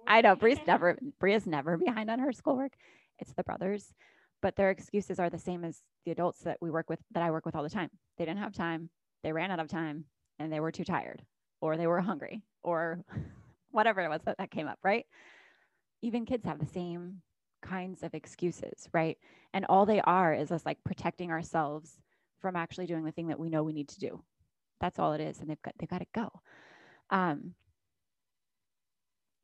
I 0.08 0.22
know 0.22 0.36
Bree's 0.36 0.60
never 0.66 0.98
Bria's 1.20 1.46
never 1.46 1.78
behind 1.78 2.10
on 2.10 2.20
her 2.20 2.32
schoolwork. 2.32 2.74
It's 3.20 3.34
the 3.34 3.44
brothers, 3.44 3.94
but 4.42 4.56
their 4.56 4.70
excuses 4.70 5.20
are 5.20 5.30
the 5.30 5.38
same 5.38 5.64
as 5.64 5.82
the 6.06 6.12
adults 6.12 6.40
that 6.42 6.58
we 6.62 6.72
work 6.72 6.90
with 6.90 7.00
that 7.12 7.24
I 7.24 7.32
work 7.32 7.46
with 7.46 7.56
all 7.56 7.64
the 7.64 7.70
time. 7.70 7.90
They 8.18 8.26
didn't 8.26 8.40
have 8.40 8.54
time, 8.54 8.90
they 9.24 9.32
ran 9.34 9.52
out 9.52 9.60
of 9.60 9.68
time, 9.68 10.06
and 10.40 10.52
they 10.52 10.60
were 10.60 10.72
too 10.72 10.86
tired, 10.86 11.24
or 11.62 11.76
they 11.76 11.88
were 11.88 12.00
hungry, 12.00 12.44
or 12.64 13.04
whatever 13.72 14.02
it 14.02 14.10
was 14.10 14.22
that, 14.24 14.38
that 14.38 14.52
came 14.52 14.68
up, 14.68 14.80
right? 14.84 15.06
Even 16.02 16.26
kids 16.26 16.46
have 16.46 16.60
the 16.60 16.66
same 16.66 17.22
kinds 17.62 18.04
of 18.04 18.14
excuses, 18.14 18.88
right? 18.94 19.18
And 19.54 19.66
all 19.66 19.86
they 19.86 20.02
are 20.02 20.34
is 20.34 20.52
us 20.52 20.66
like 20.66 20.84
protecting 20.84 21.32
ourselves 21.32 21.98
from 22.40 22.56
actually 22.56 22.86
doing 22.86 23.04
the 23.04 23.12
thing 23.12 23.28
that 23.28 23.40
we 23.40 23.50
know 23.50 23.64
we 23.64 23.74
need 23.74 23.90
to 23.90 24.00
do. 24.00 24.24
That's 24.80 25.00
all 25.00 25.14
it 25.14 25.22
is. 25.22 25.40
And 25.40 25.50
they've 25.50 25.62
got 25.62 25.74
they've 25.80 25.90
got 25.90 26.00
to 26.00 26.08
go. 26.14 26.30
Um, 27.10 27.56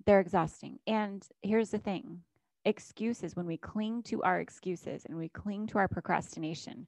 they're 0.05 0.19
exhausting. 0.19 0.79
And 0.85 1.25
here's 1.41 1.69
the 1.69 1.79
thing 1.79 2.21
excuses, 2.65 3.35
when 3.35 3.45
we 3.45 3.57
cling 3.57 4.03
to 4.03 4.23
our 4.23 4.39
excuses 4.39 5.05
and 5.05 5.17
we 5.17 5.29
cling 5.29 5.67
to 5.67 5.77
our 5.77 5.87
procrastination, 5.87 6.87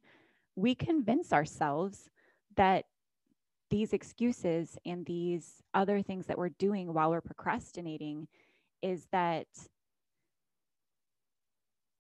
we 0.55 0.73
convince 0.73 1.33
ourselves 1.33 2.09
that 2.55 2.85
these 3.69 3.93
excuses 3.93 4.77
and 4.85 5.05
these 5.05 5.61
other 5.73 6.01
things 6.01 6.27
that 6.27 6.37
we're 6.37 6.49
doing 6.49 6.93
while 6.93 7.09
we're 7.09 7.19
procrastinating 7.19 8.27
is 8.81 9.07
that 9.11 9.47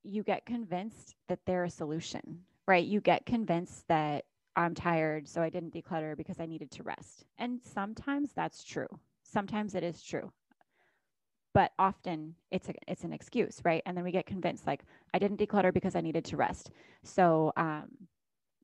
you 0.03 0.23
get 0.23 0.45
convinced 0.45 1.15
that 1.27 1.39
they're 1.45 1.63
a 1.63 1.69
solution, 1.69 2.41
right? 2.67 2.85
You 2.85 3.01
get 3.01 3.25
convinced 3.25 3.87
that 3.87 4.25
I'm 4.55 4.75
tired, 4.75 5.27
so 5.27 5.41
I 5.41 5.49
didn't 5.49 5.73
declutter 5.73 6.15
because 6.15 6.39
I 6.39 6.45
needed 6.45 6.71
to 6.71 6.83
rest. 6.83 7.25
And 7.37 7.59
sometimes 7.61 8.31
that's 8.33 8.63
true. 8.63 8.87
Sometimes 9.23 9.75
it 9.75 9.83
is 9.83 10.01
true 10.01 10.31
but 11.55 11.71
often 11.79 12.35
it's 12.51 12.69
a, 12.69 12.73
it's 12.87 13.03
an 13.03 13.13
excuse 13.13 13.61
right 13.63 13.81
and 13.87 13.97
then 13.97 14.03
we 14.03 14.11
get 14.11 14.27
convinced 14.27 14.67
like 14.67 14.83
i 15.13 15.19
didn't 15.19 15.39
declutter 15.39 15.73
because 15.73 15.95
i 15.95 16.01
needed 16.01 16.23
to 16.25 16.37
rest 16.37 16.69
so 17.03 17.51
um, 17.57 17.85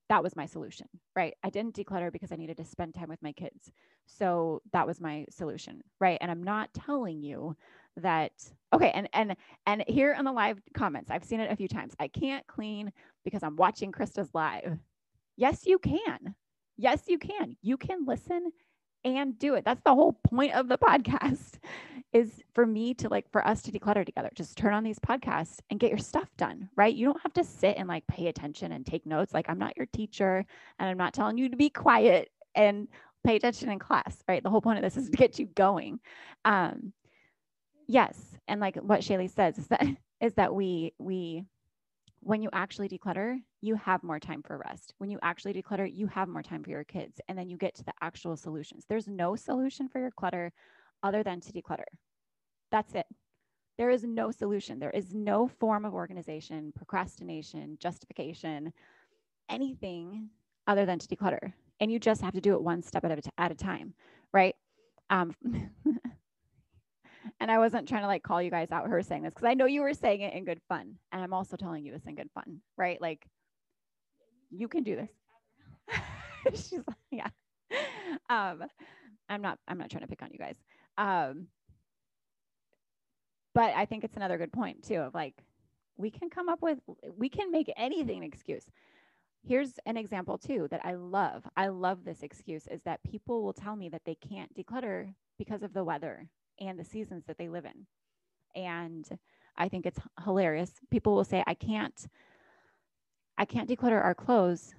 that 0.10 0.22
was 0.22 0.36
my 0.36 0.46
solution 0.46 0.88
right 1.16 1.34
i 1.44 1.50
didn't 1.50 1.76
declutter 1.76 2.12
because 2.12 2.32
i 2.32 2.36
needed 2.36 2.58
to 2.58 2.66
spend 2.66 2.94
time 2.94 3.10
with 3.10 3.22
my 3.24 3.32
kids 3.32 3.72
so 4.06 4.62
that 4.74 4.86
was 4.86 5.02
my 5.02 5.26
solution 5.30 5.82
right 6.00 6.18
and 6.22 6.30
i'm 6.30 6.44
not 6.44 6.72
telling 6.74 7.24
you 7.24 7.56
that 7.98 8.32
okay 8.74 8.92
and 8.92 9.10
and 9.14 9.36
and 9.66 9.84
here 9.88 10.14
in 10.18 10.26
the 10.26 10.32
live 10.32 10.60
comments 10.74 11.12
i've 11.12 11.24
seen 11.24 11.40
it 11.40 11.52
a 11.52 11.56
few 11.56 11.68
times 11.68 11.94
i 12.00 12.08
can't 12.08 12.46
clean 12.48 12.92
because 13.24 13.44
i'm 13.44 13.56
watching 13.56 13.92
krista's 13.92 14.30
live 14.34 14.78
yes 15.36 15.66
you 15.66 15.78
can 15.78 16.36
yes 16.78 17.04
you 17.08 17.18
can 17.18 17.56
you 17.62 17.78
can 17.78 18.06
listen 18.06 18.52
and 19.04 19.38
do 19.40 19.56
it. 19.56 19.66
That's 19.66 19.82
the 19.84 19.94
whole 19.94 20.14
point 20.14 20.54
of 20.54 20.68
the 20.68 20.78
podcast 20.78 21.60
is 22.14 22.42
for 22.54 22.66
me 22.66 22.94
to 22.96 23.10
like 23.10 23.30
for 23.32 23.46
us 23.48 23.62
to 23.64 23.72
declutter 23.72 24.06
together. 24.06 24.30
Just 24.36 24.58
turn 24.58 24.74
on 24.74 24.84
these 24.84 25.00
podcasts 25.00 25.60
and 25.70 25.80
get 25.80 25.90
your 25.90 25.98
stuff 25.98 26.30
done, 26.38 26.70
right? 26.76 26.94
You 26.94 27.06
don't 27.06 27.22
have 27.24 27.34
to 27.34 27.44
sit 27.44 27.78
and 27.78 27.88
like 27.88 28.06
pay 28.08 28.28
attention 28.28 28.72
and 28.74 28.86
take 28.86 29.06
notes. 29.06 29.34
Like 29.34 29.50
I'm 29.50 29.60
not 29.60 29.78
your 29.78 29.88
teacher 29.88 30.46
and 30.80 30.90
I'm 30.90 30.98
not 30.98 31.14
telling 31.14 31.38
you 31.38 31.50
to 31.50 31.58
be 31.58 31.70
quiet 31.70 32.30
and 32.56 32.88
pay 33.26 33.36
attention 33.36 33.70
in 33.70 33.80
class, 33.80 34.18
right? 34.28 34.44
The 34.44 34.50
whole 34.50 34.62
point 34.62 34.78
of 34.78 34.84
this 34.84 34.98
is 34.98 35.10
to 35.10 35.18
get 35.18 35.40
you 35.40 35.46
going. 35.56 36.00
Um 36.46 36.94
yes, 37.92 38.18
and 38.48 38.60
like 38.62 38.76
what 38.78 39.02
Shaylee 39.02 39.30
says 39.30 39.58
is 39.58 39.68
that 39.68 39.86
is 40.22 40.34
that 40.36 40.54
we 40.54 40.94
we 41.00 41.46
when 42.24 42.42
you 42.44 42.50
actually 42.54 42.88
declutter, 42.88 43.40
you 43.62 43.76
have 43.76 44.04
more 44.04 44.20
time 44.20 44.44
for 44.44 44.62
rest. 44.64 44.94
When 45.00 45.10
you 45.10 45.18
actually 45.24 45.54
declutter, 45.54 45.92
you 45.92 46.06
have 46.08 46.30
more 46.30 46.44
time 46.44 46.64
for 46.64 46.70
your 46.70 46.84
kids. 46.84 47.20
And 47.28 47.36
then 47.38 47.50
you 47.50 47.58
get 47.58 47.74
to 47.76 47.84
the 47.84 47.94
actual 48.00 48.38
solutions. 48.38 48.86
There's 48.88 49.08
no 49.08 49.36
solution 49.36 49.90
for 49.90 50.00
your 50.00 50.12
clutter 50.12 50.52
other 51.02 51.24
than 51.24 51.40
to 51.42 51.52
declutter. 51.52 51.90
That's 52.72 52.94
it. 52.94 53.08
There 53.80 53.90
is 53.90 54.04
no 54.04 54.30
solution. 54.30 54.78
There 54.78 54.92
is 54.92 55.16
no 55.16 55.48
form 55.48 55.84
of 55.84 55.96
organization, 55.96 56.72
procrastination, 56.76 57.78
justification, 57.80 58.72
anything 59.50 60.30
other 60.68 60.86
than 60.86 61.00
to 61.00 61.08
declutter. 61.08 61.54
And 61.80 61.92
you 61.92 61.98
just 61.98 62.22
have 62.22 62.36
to 62.36 62.42
do 62.42 62.54
it 62.54 62.62
one 62.62 62.84
step 62.84 63.04
at 63.04 63.12
a, 63.12 63.32
at 63.40 63.52
a 63.52 63.56
time, 63.56 63.96
right? 64.32 64.56
Um, 65.10 65.34
And 67.40 67.52
I 67.52 67.60
wasn't 67.60 67.88
trying 67.88 68.02
to 68.02 68.08
like 68.08 68.24
call 68.24 68.42
you 68.42 68.52
guys 68.52 68.72
out 68.72 68.88
her 68.88 69.02
saying 69.02 69.24
this 69.24 69.34
because 69.34 69.48
I 69.48 69.54
know 69.54 69.66
you 69.66 69.82
were 69.82 69.94
saying 69.94 70.22
it 70.22 70.34
in 70.34 70.46
good 70.46 70.62
fun. 70.68 70.96
And 71.12 71.22
I'm 71.22 71.34
also 71.34 71.56
telling 71.56 71.86
you 71.86 71.92
this 71.92 72.06
in 72.06 72.16
good 72.16 72.30
fun, 72.34 72.62
right? 72.78 73.02
Like 73.02 73.26
you 74.50 74.68
can 74.68 74.84
do 74.84 74.96
this. 74.96 75.10
She's 76.70 76.82
like, 76.88 76.98
yeah. 77.12 77.28
Um, 78.30 78.64
I'm 79.30 79.42
not, 79.42 79.60
I'm 79.68 79.78
not 79.78 79.90
trying 79.90 80.02
to 80.02 80.08
pick 80.08 80.22
on 80.22 80.32
you 80.32 80.40
guys. 80.40 80.56
Um, 80.98 81.48
but 83.54 83.74
I 83.76 83.86
think 83.86 84.04
it's 84.04 84.16
another 84.16 84.38
good 84.38 84.52
point 84.52 84.84
too 84.84 84.98
of 84.98 85.14
like, 85.14 85.36
we 85.98 86.10
can 86.10 86.30
come 86.30 86.50
up 86.50 86.62
with, 86.62 86.80
we 87.18 87.30
can 87.30 87.52
make 87.52 87.72
anything 87.78 88.18
an 88.18 88.24
excuse. 88.24 88.66
Here's 89.44 89.74
an 89.86 89.98
example 89.98 90.38
too 90.38 90.68
that 90.72 90.86
I 90.86 90.94
love. 90.94 91.44
I 91.56 91.68
love 91.68 92.04
this 92.04 92.24
excuse 92.24 92.68
is 92.68 92.82
that 92.84 93.04
people 93.04 93.44
will 93.44 93.54
tell 93.54 93.76
me 93.76 93.90
that 93.90 94.04
they 94.06 94.16
can't 94.16 94.54
declutter 94.56 95.14
because 95.38 95.64
of 95.64 95.74
the 95.74 95.84
weather 95.84 96.28
and 96.60 96.80
the 96.80 96.84
seasons 96.84 97.26
that 97.26 97.38
they 97.38 97.50
live 97.50 97.66
in. 97.66 97.86
And 98.62 99.08
I 99.58 99.70
think 99.70 99.86
it's 99.86 100.00
hilarious. 100.24 100.72
People 100.90 101.16
will 101.16 101.24
say, 101.24 101.44
I 101.48 101.54
can't, 101.54 102.08
I 103.38 103.46
can't 103.46 103.70
declutter 103.70 104.02
our 104.02 104.16
clothes 104.16 104.74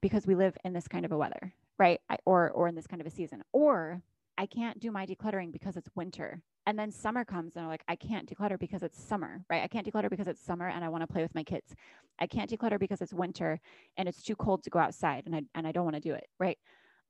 because 0.00 0.26
we 0.26 0.34
live 0.34 0.56
in 0.64 0.72
this 0.72 0.88
kind 0.88 1.04
of 1.04 1.12
a 1.12 1.18
weather, 1.18 1.54
right? 1.78 2.00
I, 2.08 2.16
or 2.24 2.50
or 2.50 2.68
in 2.68 2.74
this 2.74 2.86
kind 2.86 3.00
of 3.00 3.06
a 3.06 3.10
season. 3.10 3.42
Or 3.52 4.02
I 4.38 4.46
can't 4.46 4.80
do 4.80 4.90
my 4.90 5.06
decluttering 5.06 5.52
because 5.52 5.76
it's 5.76 5.90
winter. 5.94 6.42
And 6.66 6.78
then 6.78 6.90
summer 6.90 7.24
comes 7.24 7.56
and 7.56 7.64
I'm 7.64 7.70
like, 7.70 7.84
I 7.88 7.96
can't 7.96 8.28
declutter 8.28 8.58
because 8.58 8.82
it's 8.82 9.02
summer, 9.02 9.44
right? 9.50 9.62
I 9.62 9.66
can't 9.68 9.86
declutter 9.86 10.10
because 10.10 10.28
it's 10.28 10.40
summer 10.40 10.68
and 10.68 10.84
I 10.84 10.88
want 10.88 11.02
to 11.02 11.06
play 11.12 11.22
with 11.22 11.34
my 11.34 11.42
kids. 11.42 11.74
I 12.18 12.26
can't 12.26 12.50
declutter 12.50 12.78
because 12.78 13.00
it's 13.00 13.12
winter 13.12 13.60
and 13.96 14.08
it's 14.08 14.22
too 14.22 14.36
cold 14.36 14.62
to 14.64 14.70
go 14.70 14.78
outside 14.78 15.24
and 15.26 15.34
I 15.34 15.42
and 15.54 15.66
I 15.66 15.72
don't 15.72 15.84
want 15.84 15.96
to 15.96 16.00
do 16.00 16.14
it, 16.14 16.28
right? 16.38 16.58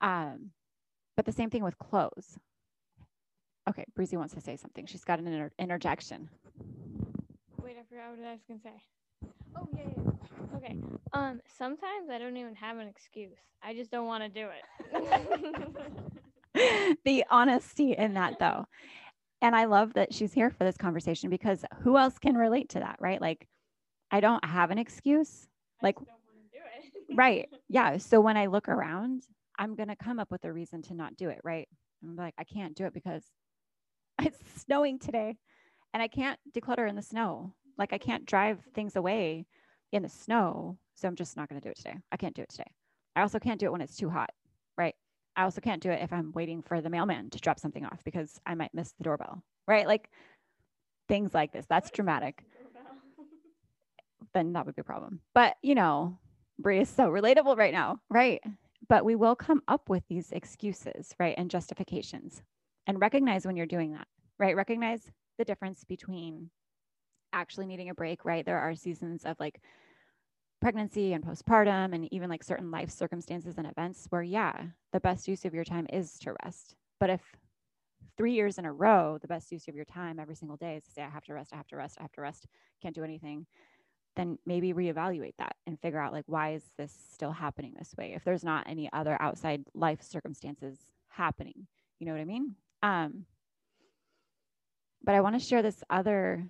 Um, 0.00 0.50
but 1.16 1.26
the 1.26 1.32
same 1.32 1.50
thing 1.50 1.62
with 1.62 1.78
clothes. 1.78 2.38
Okay, 3.68 3.84
Breezy 3.94 4.16
wants 4.16 4.34
to 4.34 4.40
say 4.40 4.56
something. 4.56 4.86
She's 4.86 5.04
got 5.04 5.18
an 5.18 5.26
inter- 5.26 5.50
interjection. 5.58 6.28
Wait, 7.62 7.76
I 7.78 7.82
forgot 7.88 8.16
what 8.16 8.26
I 8.26 8.32
was 8.32 8.40
gonna 8.48 8.60
say. 8.60 8.82
Oh 9.56 9.68
yeah, 9.76 9.82
yeah. 9.96 10.56
Okay. 10.56 10.76
Um, 11.12 11.40
sometimes 11.58 12.10
I 12.10 12.18
don't 12.18 12.36
even 12.36 12.54
have 12.54 12.78
an 12.78 12.88
excuse. 12.88 13.36
I 13.62 13.74
just 13.74 13.90
don't 13.90 14.06
want 14.06 14.22
to 14.24 14.28
do 14.28 14.48
it. 14.48 14.64
the 17.04 17.24
honesty 17.30 17.92
in 17.92 18.14
that 18.14 18.38
though. 18.38 18.66
And 19.42 19.56
I 19.56 19.64
love 19.64 19.94
that 19.94 20.12
she's 20.12 20.32
here 20.32 20.50
for 20.50 20.64
this 20.64 20.76
conversation 20.76 21.30
because 21.30 21.64
who 21.82 21.96
else 21.96 22.18
can 22.18 22.36
relate 22.36 22.70
to 22.70 22.80
that, 22.80 22.96
right? 23.00 23.20
Like 23.20 23.46
I 24.10 24.20
don't 24.20 24.44
have 24.44 24.70
an 24.70 24.78
excuse. 24.78 25.48
Like 25.82 25.96
don't 25.96 26.08
want 26.08 26.52
to 26.52 26.58
do 26.58 27.12
it. 27.12 27.14
right. 27.16 27.48
Yeah. 27.68 27.96
So 27.98 28.20
when 28.20 28.36
I 28.36 28.46
look 28.46 28.68
around, 28.68 29.22
I'm 29.58 29.74
going 29.74 29.88
to 29.88 29.96
come 29.96 30.18
up 30.18 30.30
with 30.30 30.44
a 30.44 30.52
reason 30.52 30.82
to 30.82 30.94
not 30.94 31.16
do 31.16 31.28
it, 31.28 31.40
right? 31.44 31.68
I'm 32.02 32.16
like 32.16 32.34
I 32.38 32.44
can't 32.44 32.74
do 32.74 32.86
it 32.86 32.94
because 32.94 33.24
it's 34.24 34.38
snowing 34.62 34.98
today 34.98 35.36
and 35.94 36.02
I 36.02 36.08
can't 36.08 36.38
declutter 36.52 36.88
in 36.88 36.96
the 36.96 37.02
snow. 37.02 37.54
Like 37.78 37.92
I 37.92 37.98
can't 37.98 38.26
drive 38.26 38.60
things 38.74 38.96
away 38.96 39.46
in 39.92 40.02
the 40.02 40.08
snow. 40.08 40.78
So 40.94 41.08
I'm 41.08 41.16
just 41.16 41.36
not 41.36 41.48
going 41.48 41.60
to 41.60 41.66
do 41.66 41.70
it 41.70 41.76
today. 41.76 41.96
I 42.12 42.16
can't 42.16 42.34
do 42.34 42.42
it 42.42 42.50
today. 42.50 42.70
I 43.16 43.22
also 43.22 43.38
can't 43.38 43.58
do 43.58 43.66
it 43.66 43.72
when 43.72 43.80
it's 43.80 43.96
too 43.96 44.10
hot, 44.10 44.30
right? 44.76 44.94
I 45.36 45.44
also 45.44 45.60
can't 45.60 45.82
do 45.82 45.90
it 45.90 46.02
if 46.02 46.12
I'm 46.12 46.32
waiting 46.32 46.62
for 46.62 46.80
the 46.80 46.90
mailman 46.90 47.30
to 47.30 47.38
drop 47.38 47.58
something 47.58 47.84
off 47.84 48.04
because 48.04 48.38
I 48.44 48.54
might 48.54 48.74
miss 48.74 48.92
the 48.92 49.04
doorbell, 49.04 49.42
right? 49.66 49.86
Like 49.86 50.10
things 51.08 51.32
like 51.32 51.52
this. 51.52 51.66
That's 51.66 51.90
dramatic. 51.90 52.44
then 54.34 54.52
that 54.52 54.66
would 54.66 54.76
be 54.76 54.80
a 54.80 54.84
problem. 54.84 55.20
But, 55.34 55.56
you 55.62 55.74
know, 55.74 56.18
Brie 56.58 56.80
is 56.80 56.90
so 56.90 57.08
relatable 57.08 57.56
right 57.56 57.72
now, 57.72 58.00
right? 58.10 58.42
But 58.88 59.04
we 59.04 59.16
will 59.16 59.34
come 59.34 59.62
up 59.66 59.88
with 59.88 60.02
these 60.08 60.30
excuses, 60.32 61.14
right? 61.18 61.34
And 61.38 61.50
justifications 61.50 62.42
and 62.86 63.00
recognize 63.00 63.46
when 63.46 63.56
you're 63.56 63.66
doing 63.66 63.92
that, 63.92 64.08
right? 64.38 64.56
Recognize 64.56 65.10
the 65.38 65.44
difference 65.44 65.84
between 65.84 66.50
actually 67.32 67.66
needing 67.66 67.90
a 67.90 67.94
break, 67.94 68.24
right? 68.24 68.44
There 68.44 68.58
are 68.58 68.74
seasons 68.74 69.24
of 69.24 69.38
like 69.38 69.60
pregnancy 70.60 71.12
and 71.12 71.24
postpartum 71.24 71.94
and 71.94 72.12
even 72.12 72.28
like 72.28 72.44
certain 72.44 72.70
life 72.70 72.90
circumstances 72.90 73.56
and 73.56 73.66
events 73.66 74.06
where, 74.10 74.22
yeah, 74.22 74.52
the 74.92 75.00
best 75.00 75.26
use 75.28 75.44
of 75.44 75.54
your 75.54 75.64
time 75.64 75.86
is 75.92 76.18
to 76.18 76.34
rest. 76.44 76.74
But 76.98 77.10
if 77.10 77.22
three 78.16 78.32
years 78.32 78.58
in 78.58 78.66
a 78.66 78.72
row, 78.72 79.18
the 79.20 79.28
best 79.28 79.50
use 79.50 79.68
of 79.68 79.74
your 79.74 79.84
time 79.84 80.18
every 80.18 80.34
single 80.34 80.56
day 80.56 80.76
is 80.76 80.84
to 80.84 80.90
say, 80.90 81.02
I 81.02 81.08
have 81.08 81.24
to 81.24 81.34
rest, 81.34 81.52
I 81.52 81.56
have 81.56 81.68
to 81.68 81.76
rest, 81.76 81.96
I 81.98 82.02
have 82.02 82.12
to 82.12 82.20
rest, 82.20 82.46
can't 82.82 82.94
do 82.94 83.04
anything, 83.04 83.46
then 84.16 84.38
maybe 84.44 84.74
reevaluate 84.74 85.34
that 85.38 85.56
and 85.66 85.80
figure 85.80 86.00
out 86.00 86.12
like, 86.12 86.24
why 86.26 86.52
is 86.54 86.64
this 86.76 86.92
still 87.12 87.32
happening 87.32 87.74
this 87.78 87.94
way? 87.96 88.12
If 88.14 88.24
there's 88.24 88.44
not 88.44 88.68
any 88.68 88.90
other 88.92 89.16
outside 89.20 89.64
life 89.74 90.02
circumstances 90.02 90.78
happening, 91.08 91.66
you 91.98 92.06
know 92.06 92.12
what 92.12 92.20
I 92.20 92.26
mean? 92.26 92.56
Um, 92.82 93.26
but 95.02 95.14
I 95.14 95.20
want 95.20 95.38
to 95.40 95.44
share 95.46 95.62
this 95.62 95.82
other 95.90 96.44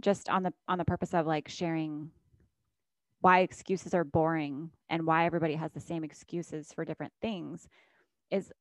just 0.00 0.28
on 0.28 0.42
the 0.42 0.52
on 0.68 0.78
the 0.78 0.84
purpose 0.84 1.14
of 1.14 1.26
like 1.26 1.48
sharing 1.48 2.10
why 3.20 3.40
excuses 3.40 3.94
are 3.94 4.04
boring 4.04 4.70
and 4.88 5.06
why 5.06 5.26
everybody 5.26 5.54
has 5.54 5.72
the 5.72 5.80
same 5.80 6.04
excuses 6.04 6.72
for 6.72 6.84
different 6.84 7.12
things 7.20 7.68
is 8.30 8.52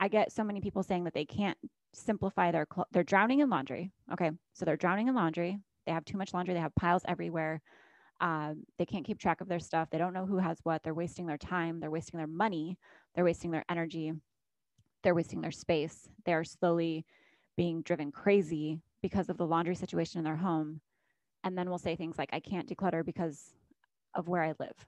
I 0.00 0.08
get 0.08 0.32
so 0.32 0.44
many 0.44 0.60
people 0.60 0.82
saying 0.82 1.04
that 1.04 1.14
they 1.14 1.24
can't 1.24 1.58
simplify 1.92 2.50
their 2.52 2.66
cl- 2.72 2.88
they're 2.92 3.02
drowning 3.02 3.40
in 3.40 3.50
laundry. 3.50 3.90
Okay, 4.12 4.30
so 4.52 4.64
they're 4.64 4.76
drowning 4.76 5.08
in 5.08 5.14
laundry. 5.14 5.58
They 5.86 5.92
have 5.92 6.04
too 6.04 6.18
much 6.18 6.34
laundry. 6.34 6.54
They 6.54 6.60
have 6.60 6.74
piles 6.74 7.02
everywhere. 7.06 7.62
Um, 8.20 8.64
they 8.78 8.86
can't 8.86 9.04
keep 9.04 9.18
track 9.18 9.40
of 9.40 9.48
their 9.48 9.58
stuff. 9.60 9.90
They 9.90 9.98
don't 9.98 10.12
know 10.12 10.26
who 10.26 10.38
has 10.38 10.58
what. 10.62 10.82
They're 10.82 10.94
wasting 10.94 11.26
their 11.26 11.38
time. 11.38 11.80
They're 11.80 11.90
wasting 11.90 12.18
their 12.18 12.26
money. 12.26 12.78
They're 13.14 13.24
wasting 13.24 13.50
their 13.50 13.64
energy. 13.68 14.12
They're 15.04 15.14
wasting 15.14 15.42
their 15.42 15.52
space. 15.52 16.08
They 16.24 16.34
are 16.34 16.44
slowly 16.44 17.04
being 17.56 17.82
driven 17.82 18.10
crazy 18.10 18.80
because 19.02 19.28
of 19.28 19.36
the 19.36 19.46
laundry 19.46 19.76
situation 19.76 20.18
in 20.18 20.24
their 20.24 20.36
home. 20.36 20.80
And 21.44 21.56
then 21.56 21.68
we'll 21.68 21.78
say 21.78 21.94
things 21.94 22.18
like, 22.18 22.30
I 22.32 22.40
can't 22.40 22.68
declutter 22.68 23.04
because 23.04 23.54
of 24.14 24.26
where 24.28 24.42
I 24.42 24.54
live. 24.58 24.86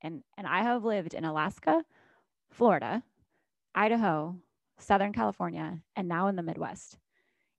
And, 0.00 0.22
and 0.36 0.46
I 0.46 0.62
have 0.62 0.84
lived 0.84 1.14
in 1.14 1.24
Alaska, 1.24 1.84
Florida, 2.50 3.02
Idaho, 3.74 4.36
Southern 4.78 5.12
California, 5.12 5.80
and 5.94 6.08
now 6.08 6.28
in 6.28 6.36
the 6.36 6.42
Midwest. 6.42 6.98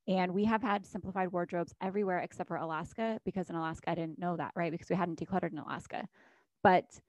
And 0.08 0.34
we 0.34 0.45
have 0.45 0.62
had 0.62 0.86
simplified 0.86 1.32
wardrobes 1.32 1.74
everywhere 1.82 2.19
except 2.19 2.48
for 2.48 2.58
Alaska 2.58 3.19
because 3.26 3.50
in 3.50 3.56
Alaska, 3.56 3.89
I 3.91 3.95
didn't 3.95 4.19
know 4.19 4.38
that, 4.38 4.52
right? 4.56 4.71
Because 4.71 4.89
we 4.89 4.95
hadn't 4.95 5.19
decluttered 5.19 5.52
in 5.52 5.58
Alaska. 5.58 6.08
But 6.63 7.00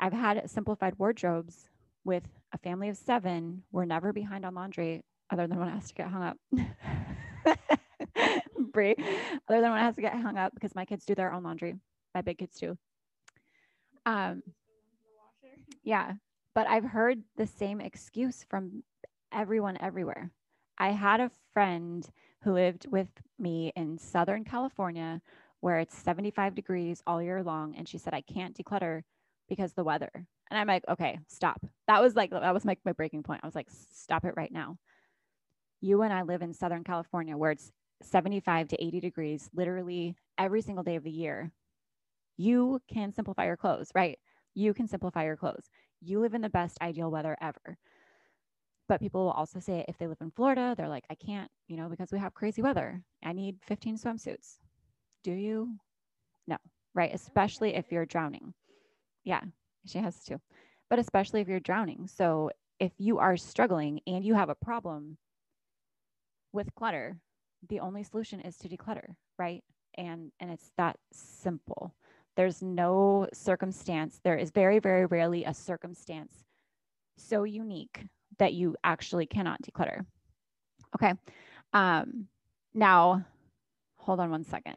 I've 0.00 0.12
had 0.12 0.48
simplified 0.50 0.94
wardrobes 0.98 1.68
with 2.04 2.24
a 2.54 2.58
family 2.58 2.88
of 2.88 2.96
seven. 2.96 3.64
We're 3.72 3.84
never 3.84 4.12
behind 4.12 4.46
on 4.46 4.54
laundry 4.54 5.02
other 5.30 5.46
than 5.46 5.58
when 5.58 5.68
it 5.68 5.72
has 5.72 5.88
to 5.88 5.94
get 5.94 6.06
hung 6.06 6.22
up. 6.22 6.36
Brie, 8.72 8.94
other 9.48 9.60
than 9.60 9.70
when 9.70 9.80
it 9.80 9.84
has 9.84 9.96
to 9.96 10.00
get 10.00 10.14
hung 10.14 10.38
up 10.38 10.54
because 10.54 10.74
my 10.74 10.84
kids 10.84 11.04
do 11.04 11.14
their 11.14 11.32
own 11.32 11.42
laundry. 11.42 11.74
My 12.14 12.22
big 12.22 12.38
kids 12.38 12.58
too. 12.58 12.78
Um, 14.06 14.42
yeah, 15.82 16.12
but 16.54 16.66
I've 16.68 16.84
heard 16.84 17.22
the 17.36 17.46
same 17.46 17.80
excuse 17.80 18.44
from 18.48 18.84
everyone 19.32 19.76
everywhere. 19.80 20.30
I 20.78 20.90
had 20.90 21.20
a 21.20 21.30
friend 21.52 22.08
who 22.42 22.52
lived 22.52 22.86
with 22.90 23.08
me 23.38 23.72
in 23.74 23.98
Southern 23.98 24.44
California 24.44 25.20
where 25.60 25.78
it's 25.78 25.96
75 25.96 26.54
degrees 26.54 27.02
all 27.06 27.22
year 27.22 27.42
long. 27.42 27.74
And 27.74 27.88
she 27.88 27.98
said, 27.98 28.14
I 28.14 28.20
can't 28.20 28.56
declutter 28.56 29.02
because 29.48 29.72
the 29.72 29.84
weather. 29.84 30.26
And 30.50 30.58
I'm 30.58 30.66
like, 30.66 30.84
okay, 30.88 31.18
stop. 31.28 31.60
That 31.88 32.02
was 32.02 32.14
like, 32.14 32.30
that 32.30 32.54
was 32.54 32.64
my, 32.64 32.76
my 32.84 32.92
breaking 32.92 33.22
point. 33.22 33.40
I 33.42 33.46
was 33.46 33.54
like, 33.54 33.68
stop 33.70 34.24
it 34.24 34.34
right 34.36 34.52
now 34.52 34.78
you 35.84 36.00
and 36.00 36.14
I 36.14 36.22
live 36.22 36.40
in 36.40 36.54
Southern 36.54 36.82
California 36.82 37.36
where 37.36 37.50
it's 37.50 37.70
75 38.02 38.68
to 38.68 38.82
80 38.82 39.00
degrees 39.00 39.50
literally 39.54 40.16
every 40.38 40.62
single 40.62 40.82
day 40.82 40.96
of 40.96 41.04
the 41.04 41.10
year. 41.10 41.52
You 42.38 42.80
can 42.88 43.12
simplify 43.12 43.44
your 43.44 43.58
clothes, 43.58 43.90
right? 43.94 44.18
You 44.54 44.72
can 44.72 44.88
simplify 44.88 45.24
your 45.24 45.36
clothes. 45.36 45.68
You 46.00 46.20
live 46.20 46.32
in 46.32 46.40
the 46.40 46.48
best 46.48 46.78
ideal 46.80 47.10
weather 47.10 47.36
ever. 47.40 47.76
But 48.88 49.00
people 49.00 49.24
will 49.24 49.32
also 49.32 49.60
say 49.60 49.84
if 49.86 49.98
they 49.98 50.06
live 50.06 50.22
in 50.22 50.30
Florida, 50.30 50.74
they're 50.74 50.88
like, 50.88 51.04
I 51.10 51.16
can't, 51.16 51.50
you 51.68 51.76
know, 51.76 51.88
because 51.88 52.10
we 52.10 52.18
have 52.18 52.32
crazy 52.32 52.62
weather. 52.62 53.02
I 53.22 53.32
need 53.32 53.58
15 53.66 53.98
swimsuits. 53.98 54.58
Do 55.22 55.32
you? 55.32 55.76
No, 56.46 56.56
right? 56.94 57.14
Especially 57.14 57.74
if 57.74 57.92
you're 57.92 58.06
drowning. 58.06 58.54
Yeah, 59.22 59.42
she 59.86 59.98
has 59.98 60.22
to. 60.24 60.40
But 60.90 60.98
especially 60.98 61.40
if 61.40 61.48
you're 61.48 61.60
drowning. 61.60 62.06
So 62.06 62.50
if 62.78 62.92
you 62.98 63.18
are 63.18 63.36
struggling 63.36 64.00
and 64.06 64.24
you 64.24 64.34
have 64.34 64.48
a 64.48 64.54
problem, 64.54 65.16
with 66.54 66.74
clutter, 66.74 67.18
the 67.68 67.80
only 67.80 68.04
solution 68.04 68.40
is 68.40 68.56
to 68.58 68.68
declutter, 68.68 69.16
right? 69.38 69.62
And 69.98 70.30
and 70.40 70.50
it's 70.50 70.70
that 70.78 70.96
simple. 71.12 71.94
There's 72.36 72.62
no 72.62 73.28
circumstance. 73.34 74.20
There 74.24 74.36
is 74.36 74.50
very 74.50 74.78
very 74.78 75.06
rarely 75.06 75.44
a 75.44 75.52
circumstance 75.52 76.44
so 77.16 77.44
unique 77.44 78.06
that 78.38 78.54
you 78.54 78.76
actually 78.82 79.26
cannot 79.26 79.60
declutter. 79.62 80.06
Okay. 80.94 81.12
Um 81.72 82.28
now 82.72 83.24
hold 83.96 84.20
on 84.20 84.30
one 84.30 84.44
second. 84.44 84.76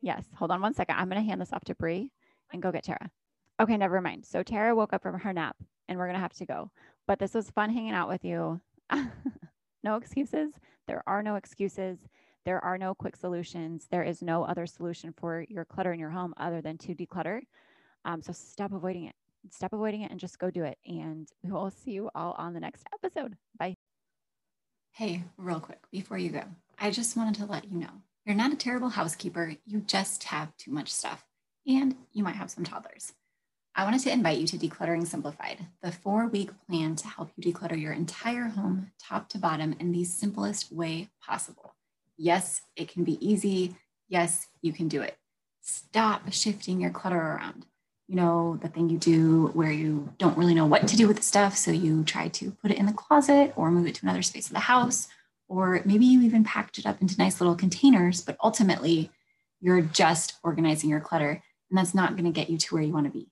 Yes, 0.00 0.24
hold 0.36 0.50
on 0.50 0.60
one 0.60 0.74
second. 0.74 0.96
I'm 0.96 1.08
going 1.08 1.20
to 1.20 1.26
hand 1.26 1.40
this 1.40 1.52
off 1.52 1.64
to 1.64 1.74
Brie 1.74 2.10
and 2.52 2.60
go 2.60 2.70
get 2.70 2.84
Tara. 2.84 3.10
Okay, 3.60 3.76
never 3.76 4.00
mind. 4.00 4.26
So 4.26 4.42
Tara 4.42 4.74
woke 4.74 4.92
up 4.92 5.02
from 5.02 5.18
her 5.20 5.32
nap 5.32 5.56
and 5.88 5.98
we're 5.98 6.06
going 6.06 6.16
to 6.16 6.20
have 6.20 6.34
to 6.34 6.46
go. 6.46 6.70
But 7.06 7.18
this 7.18 7.34
was 7.34 7.50
fun 7.50 7.70
hanging 7.70 7.92
out 7.92 8.08
with 8.08 8.24
you. 8.24 8.60
no 9.84 9.96
excuses. 9.96 10.52
There 10.88 11.02
are 11.06 11.22
no 11.22 11.36
excuses. 11.36 11.98
There 12.44 12.62
are 12.64 12.76
no 12.76 12.94
quick 12.94 13.16
solutions. 13.16 13.86
There 13.90 14.02
is 14.02 14.22
no 14.22 14.44
other 14.44 14.66
solution 14.66 15.14
for 15.16 15.44
your 15.48 15.64
clutter 15.64 15.92
in 15.92 16.00
your 16.00 16.10
home 16.10 16.34
other 16.36 16.60
than 16.60 16.78
to 16.78 16.94
declutter. 16.94 17.40
Um, 18.04 18.22
so 18.22 18.32
stop 18.32 18.72
avoiding 18.72 19.04
it. 19.04 19.14
Stop 19.50 19.72
avoiding 19.72 20.02
it 20.02 20.10
and 20.10 20.18
just 20.18 20.38
go 20.38 20.50
do 20.50 20.64
it. 20.64 20.78
And 20.86 21.28
we 21.42 21.52
will 21.52 21.70
see 21.70 21.92
you 21.92 22.10
all 22.14 22.34
on 22.38 22.54
the 22.54 22.60
next 22.60 22.86
episode. 22.92 23.36
Bye. 23.58 23.76
Hey, 24.92 25.24
real 25.36 25.60
quick 25.60 25.80
before 25.90 26.18
you 26.18 26.30
go, 26.30 26.42
I 26.78 26.90
just 26.90 27.16
wanted 27.16 27.34
to 27.36 27.46
let 27.46 27.70
you 27.70 27.78
know 27.78 28.02
you're 28.24 28.34
not 28.34 28.52
a 28.52 28.56
terrible 28.56 28.88
housekeeper. 28.90 29.54
You 29.66 29.80
just 29.80 30.24
have 30.24 30.56
too 30.56 30.70
much 30.70 30.92
stuff, 30.92 31.24
and 31.66 31.94
you 32.12 32.24
might 32.24 32.36
have 32.36 32.50
some 32.50 32.64
toddlers. 32.64 33.12
I 33.76 33.82
wanted 33.82 34.02
to 34.02 34.12
invite 34.12 34.38
you 34.38 34.46
to 34.46 34.56
Decluttering 34.56 35.04
Simplified, 35.04 35.66
the 35.82 35.90
four 35.90 36.28
week 36.28 36.50
plan 36.68 36.94
to 36.94 37.08
help 37.08 37.30
you 37.36 37.52
declutter 37.52 37.80
your 37.80 37.92
entire 37.92 38.44
home 38.44 38.92
top 39.02 39.28
to 39.30 39.38
bottom 39.38 39.74
in 39.80 39.90
the 39.90 40.04
simplest 40.04 40.70
way 40.70 41.10
possible. 41.20 41.74
Yes, 42.16 42.62
it 42.76 42.88
can 42.88 43.02
be 43.02 43.18
easy. 43.26 43.74
Yes, 44.08 44.46
you 44.62 44.72
can 44.72 44.86
do 44.86 45.02
it. 45.02 45.18
Stop 45.60 46.32
shifting 46.32 46.80
your 46.80 46.90
clutter 46.90 47.18
around. 47.18 47.66
you 48.06 48.16
know, 48.16 48.58
the 48.60 48.68
thing 48.68 48.90
you 48.90 48.98
do 48.98 49.46
where 49.54 49.72
you 49.72 50.12
don't 50.18 50.36
really 50.36 50.54
know 50.54 50.66
what 50.66 50.86
to 50.88 50.96
do 50.96 51.08
with 51.08 51.16
the 51.16 51.22
stuff. 51.22 51.56
So 51.56 51.70
you 51.70 52.04
try 52.04 52.28
to 52.28 52.50
put 52.50 52.70
it 52.70 52.78
in 52.78 52.86
the 52.86 52.92
closet 52.92 53.52
or 53.56 53.70
move 53.70 53.86
it 53.86 53.94
to 53.96 54.04
another 54.04 54.22
space 54.22 54.48
of 54.48 54.52
the 54.52 54.60
house, 54.60 55.08
or 55.48 55.80
maybe 55.84 56.04
you 56.04 56.20
even 56.22 56.44
packed 56.44 56.78
it 56.78 56.86
up 56.86 57.00
into 57.00 57.16
nice 57.18 57.40
little 57.40 57.54
containers, 57.54 58.20
but 58.20 58.36
ultimately 58.42 59.10
you're 59.60 59.80
just 59.80 60.34
organizing 60.42 60.90
your 60.90 61.00
clutter 61.00 61.42
and 61.70 61.78
that's 61.78 61.94
not 61.94 62.12
going 62.12 62.24
to 62.24 62.30
get 62.30 62.50
you 62.50 62.58
to 62.58 62.74
where 62.74 62.82
you 62.82 62.92
want 62.92 63.06
to 63.06 63.10
be. 63.10 63.30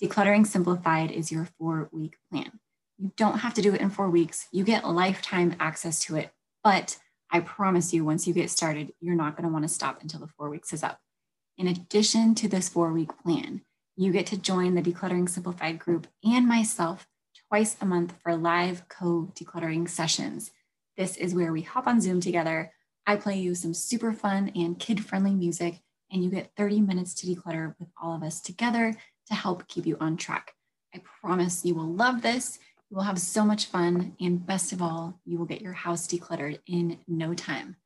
Decluttering 0.00 0.46
Simplified 0.46 1.10
is 1.10 1.32
your 1.32 1.48
four 1.58 1.88
week 1.90 2.16
plan. 2.30 2.60
You 2.98 3.12
don't 3.16 3.40
have 3.40 3.54
to 3.54 3.62
do 3.62 3.74
it 3.74 3.80
in 3.80 3.90
four 3.90 4.08
weeks, 4.08 4.46
you 4.52 4.62
get 4.62 4.86
lifetime 4.86 5.56
access 5.58 5.98
to 6.04 6.16
it. 6.16 6.30
But 6.62 6.98
I 7.30 7.40
promise 7.40 7.92
you, 7.92 8.04
once 8.04 8.26
you 8.26 8.32
get 8.32 8.50
started, 8.50 8.92
you're 9.00 9.16
not 9.16 9.36
going 9.36 9.46
to 9.46 9.52
want 9.52 9.64
to 9.64 9.68
stop 9.68 10.00
until 10.00 10.20
the 10.20 10.28
four 10.28 10.50
weeks 10.50 10.72
is 10.72 10.84
up. 10.84 11.00
In 11.56 11.66
addition 11.66 12.36
to 12.36 12.48
this 12.48 12.68
four 12.68 12.92
week 12.92 13.10
plan, 13.22 13.62
you 13.96 14.12
get 14.12 14.26
to 14.26 14.36
join 14.36 14.76
the 14.76 14.82
Decluttering 14.82 15.28
Simplified 15.28 15.80
group 15.80 16.06
and 16.22 16.46
myself 16.46 17.08
twice 17.48 17.76
a 17.80 17.86
month 17.86 18.14
for 18.22 18.36
live 18.36 18.88
co 18.88 19.32
decluttering 19.34 19.88
sessions. 19.88 20.52
This 20.96 21.16
is 21.16 21.34
where 21.34 21.52
we 21.52 21.62
hop 21.62 21.88
on 21.88 22.00
Zoom 22.00 22.20
together. 22.20 22.72
I 23.04 23.16
play 23.16 23.38
you 23.38 23.56
some 23.56 23.74
super 23.74 24.12
fun 24.12 24.52
and 24.54 24.78
kid 24.78 25.04
friendly 25.04 25.34
music, 25.34 25.80
and 26.12 26.22
you 26.22 26.30
get 26.30 26.52
30 26.56 26.82
minutes 26.82 27.14
to 27.14 27.26
declutter 27.26 27.74
with 27.80 27.88
all 28.00 28.14
of 28.14 28.22
us 28.22 28.40
together 28.40 28.94
to 29.28 29.34
help 29.34 29.66
keep 29.68 29.86
you 29.86 29.96
on 30.00 30.16
track. 30.16 30.52
I 30.94 31.02
promise 31.20 31.64
you 31.64 31.74
will 31.74 31.92
love 31.92 32.22
this. 32.22 32.58
You 32.90 32.96
will 32.96 33.04
have 33.04 33.18
so 33.18 33.44
much 33.44 33.66
fun. 33.66 34.16
And 34.20 34.44
best 34.44 34.72
of 34.72 34.82
all, 34.82 35.20
you 35.24 35.38
will 35.38 35.46
get 35.46 35.62
your 35.62 35.74
house 35.74 36.06
decluttered 36.06 36.58
in 36.66 36.98
no 37.06 37.34
time. 37.34 37.76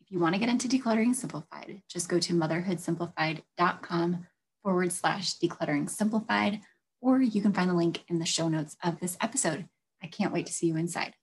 If 0.00 0.10
you 0.10 0.18
want 0.18 0.34
to 0.34 0.38
get 0.38 0.48
into 0.48 0.68
Decluttering 0.68 1.14
Simplified, 1.14 1.82
just 1.88 2.08
go 2.08 2.18
to 2.18 2.34
motherhoodsimplified.com 2.34 4.26
forward 4.62 4.92
slash 4.92 5.38
decluttering 5.38 5.90
simplified, 5.90 6.60
or 7.00 7.20
you 7.20 7.42
can 7.42 7.52
find 7.52 7.68
the 7.68 7.74
link 7.74 8.04
in 8.08 8.18
the 8.18 8.26
show 8.26 8.48
notes 8.48 8.76
of 8.84 9.00
this 9.00 9.16
episode. 9.20 9.66
I 10.02 10.06
can't 10.06 10.32
wait 10.32 10.46
to 10.46 10.52
see 10.52 10.66
you 10.66 10.76
inside. 10.76 11.14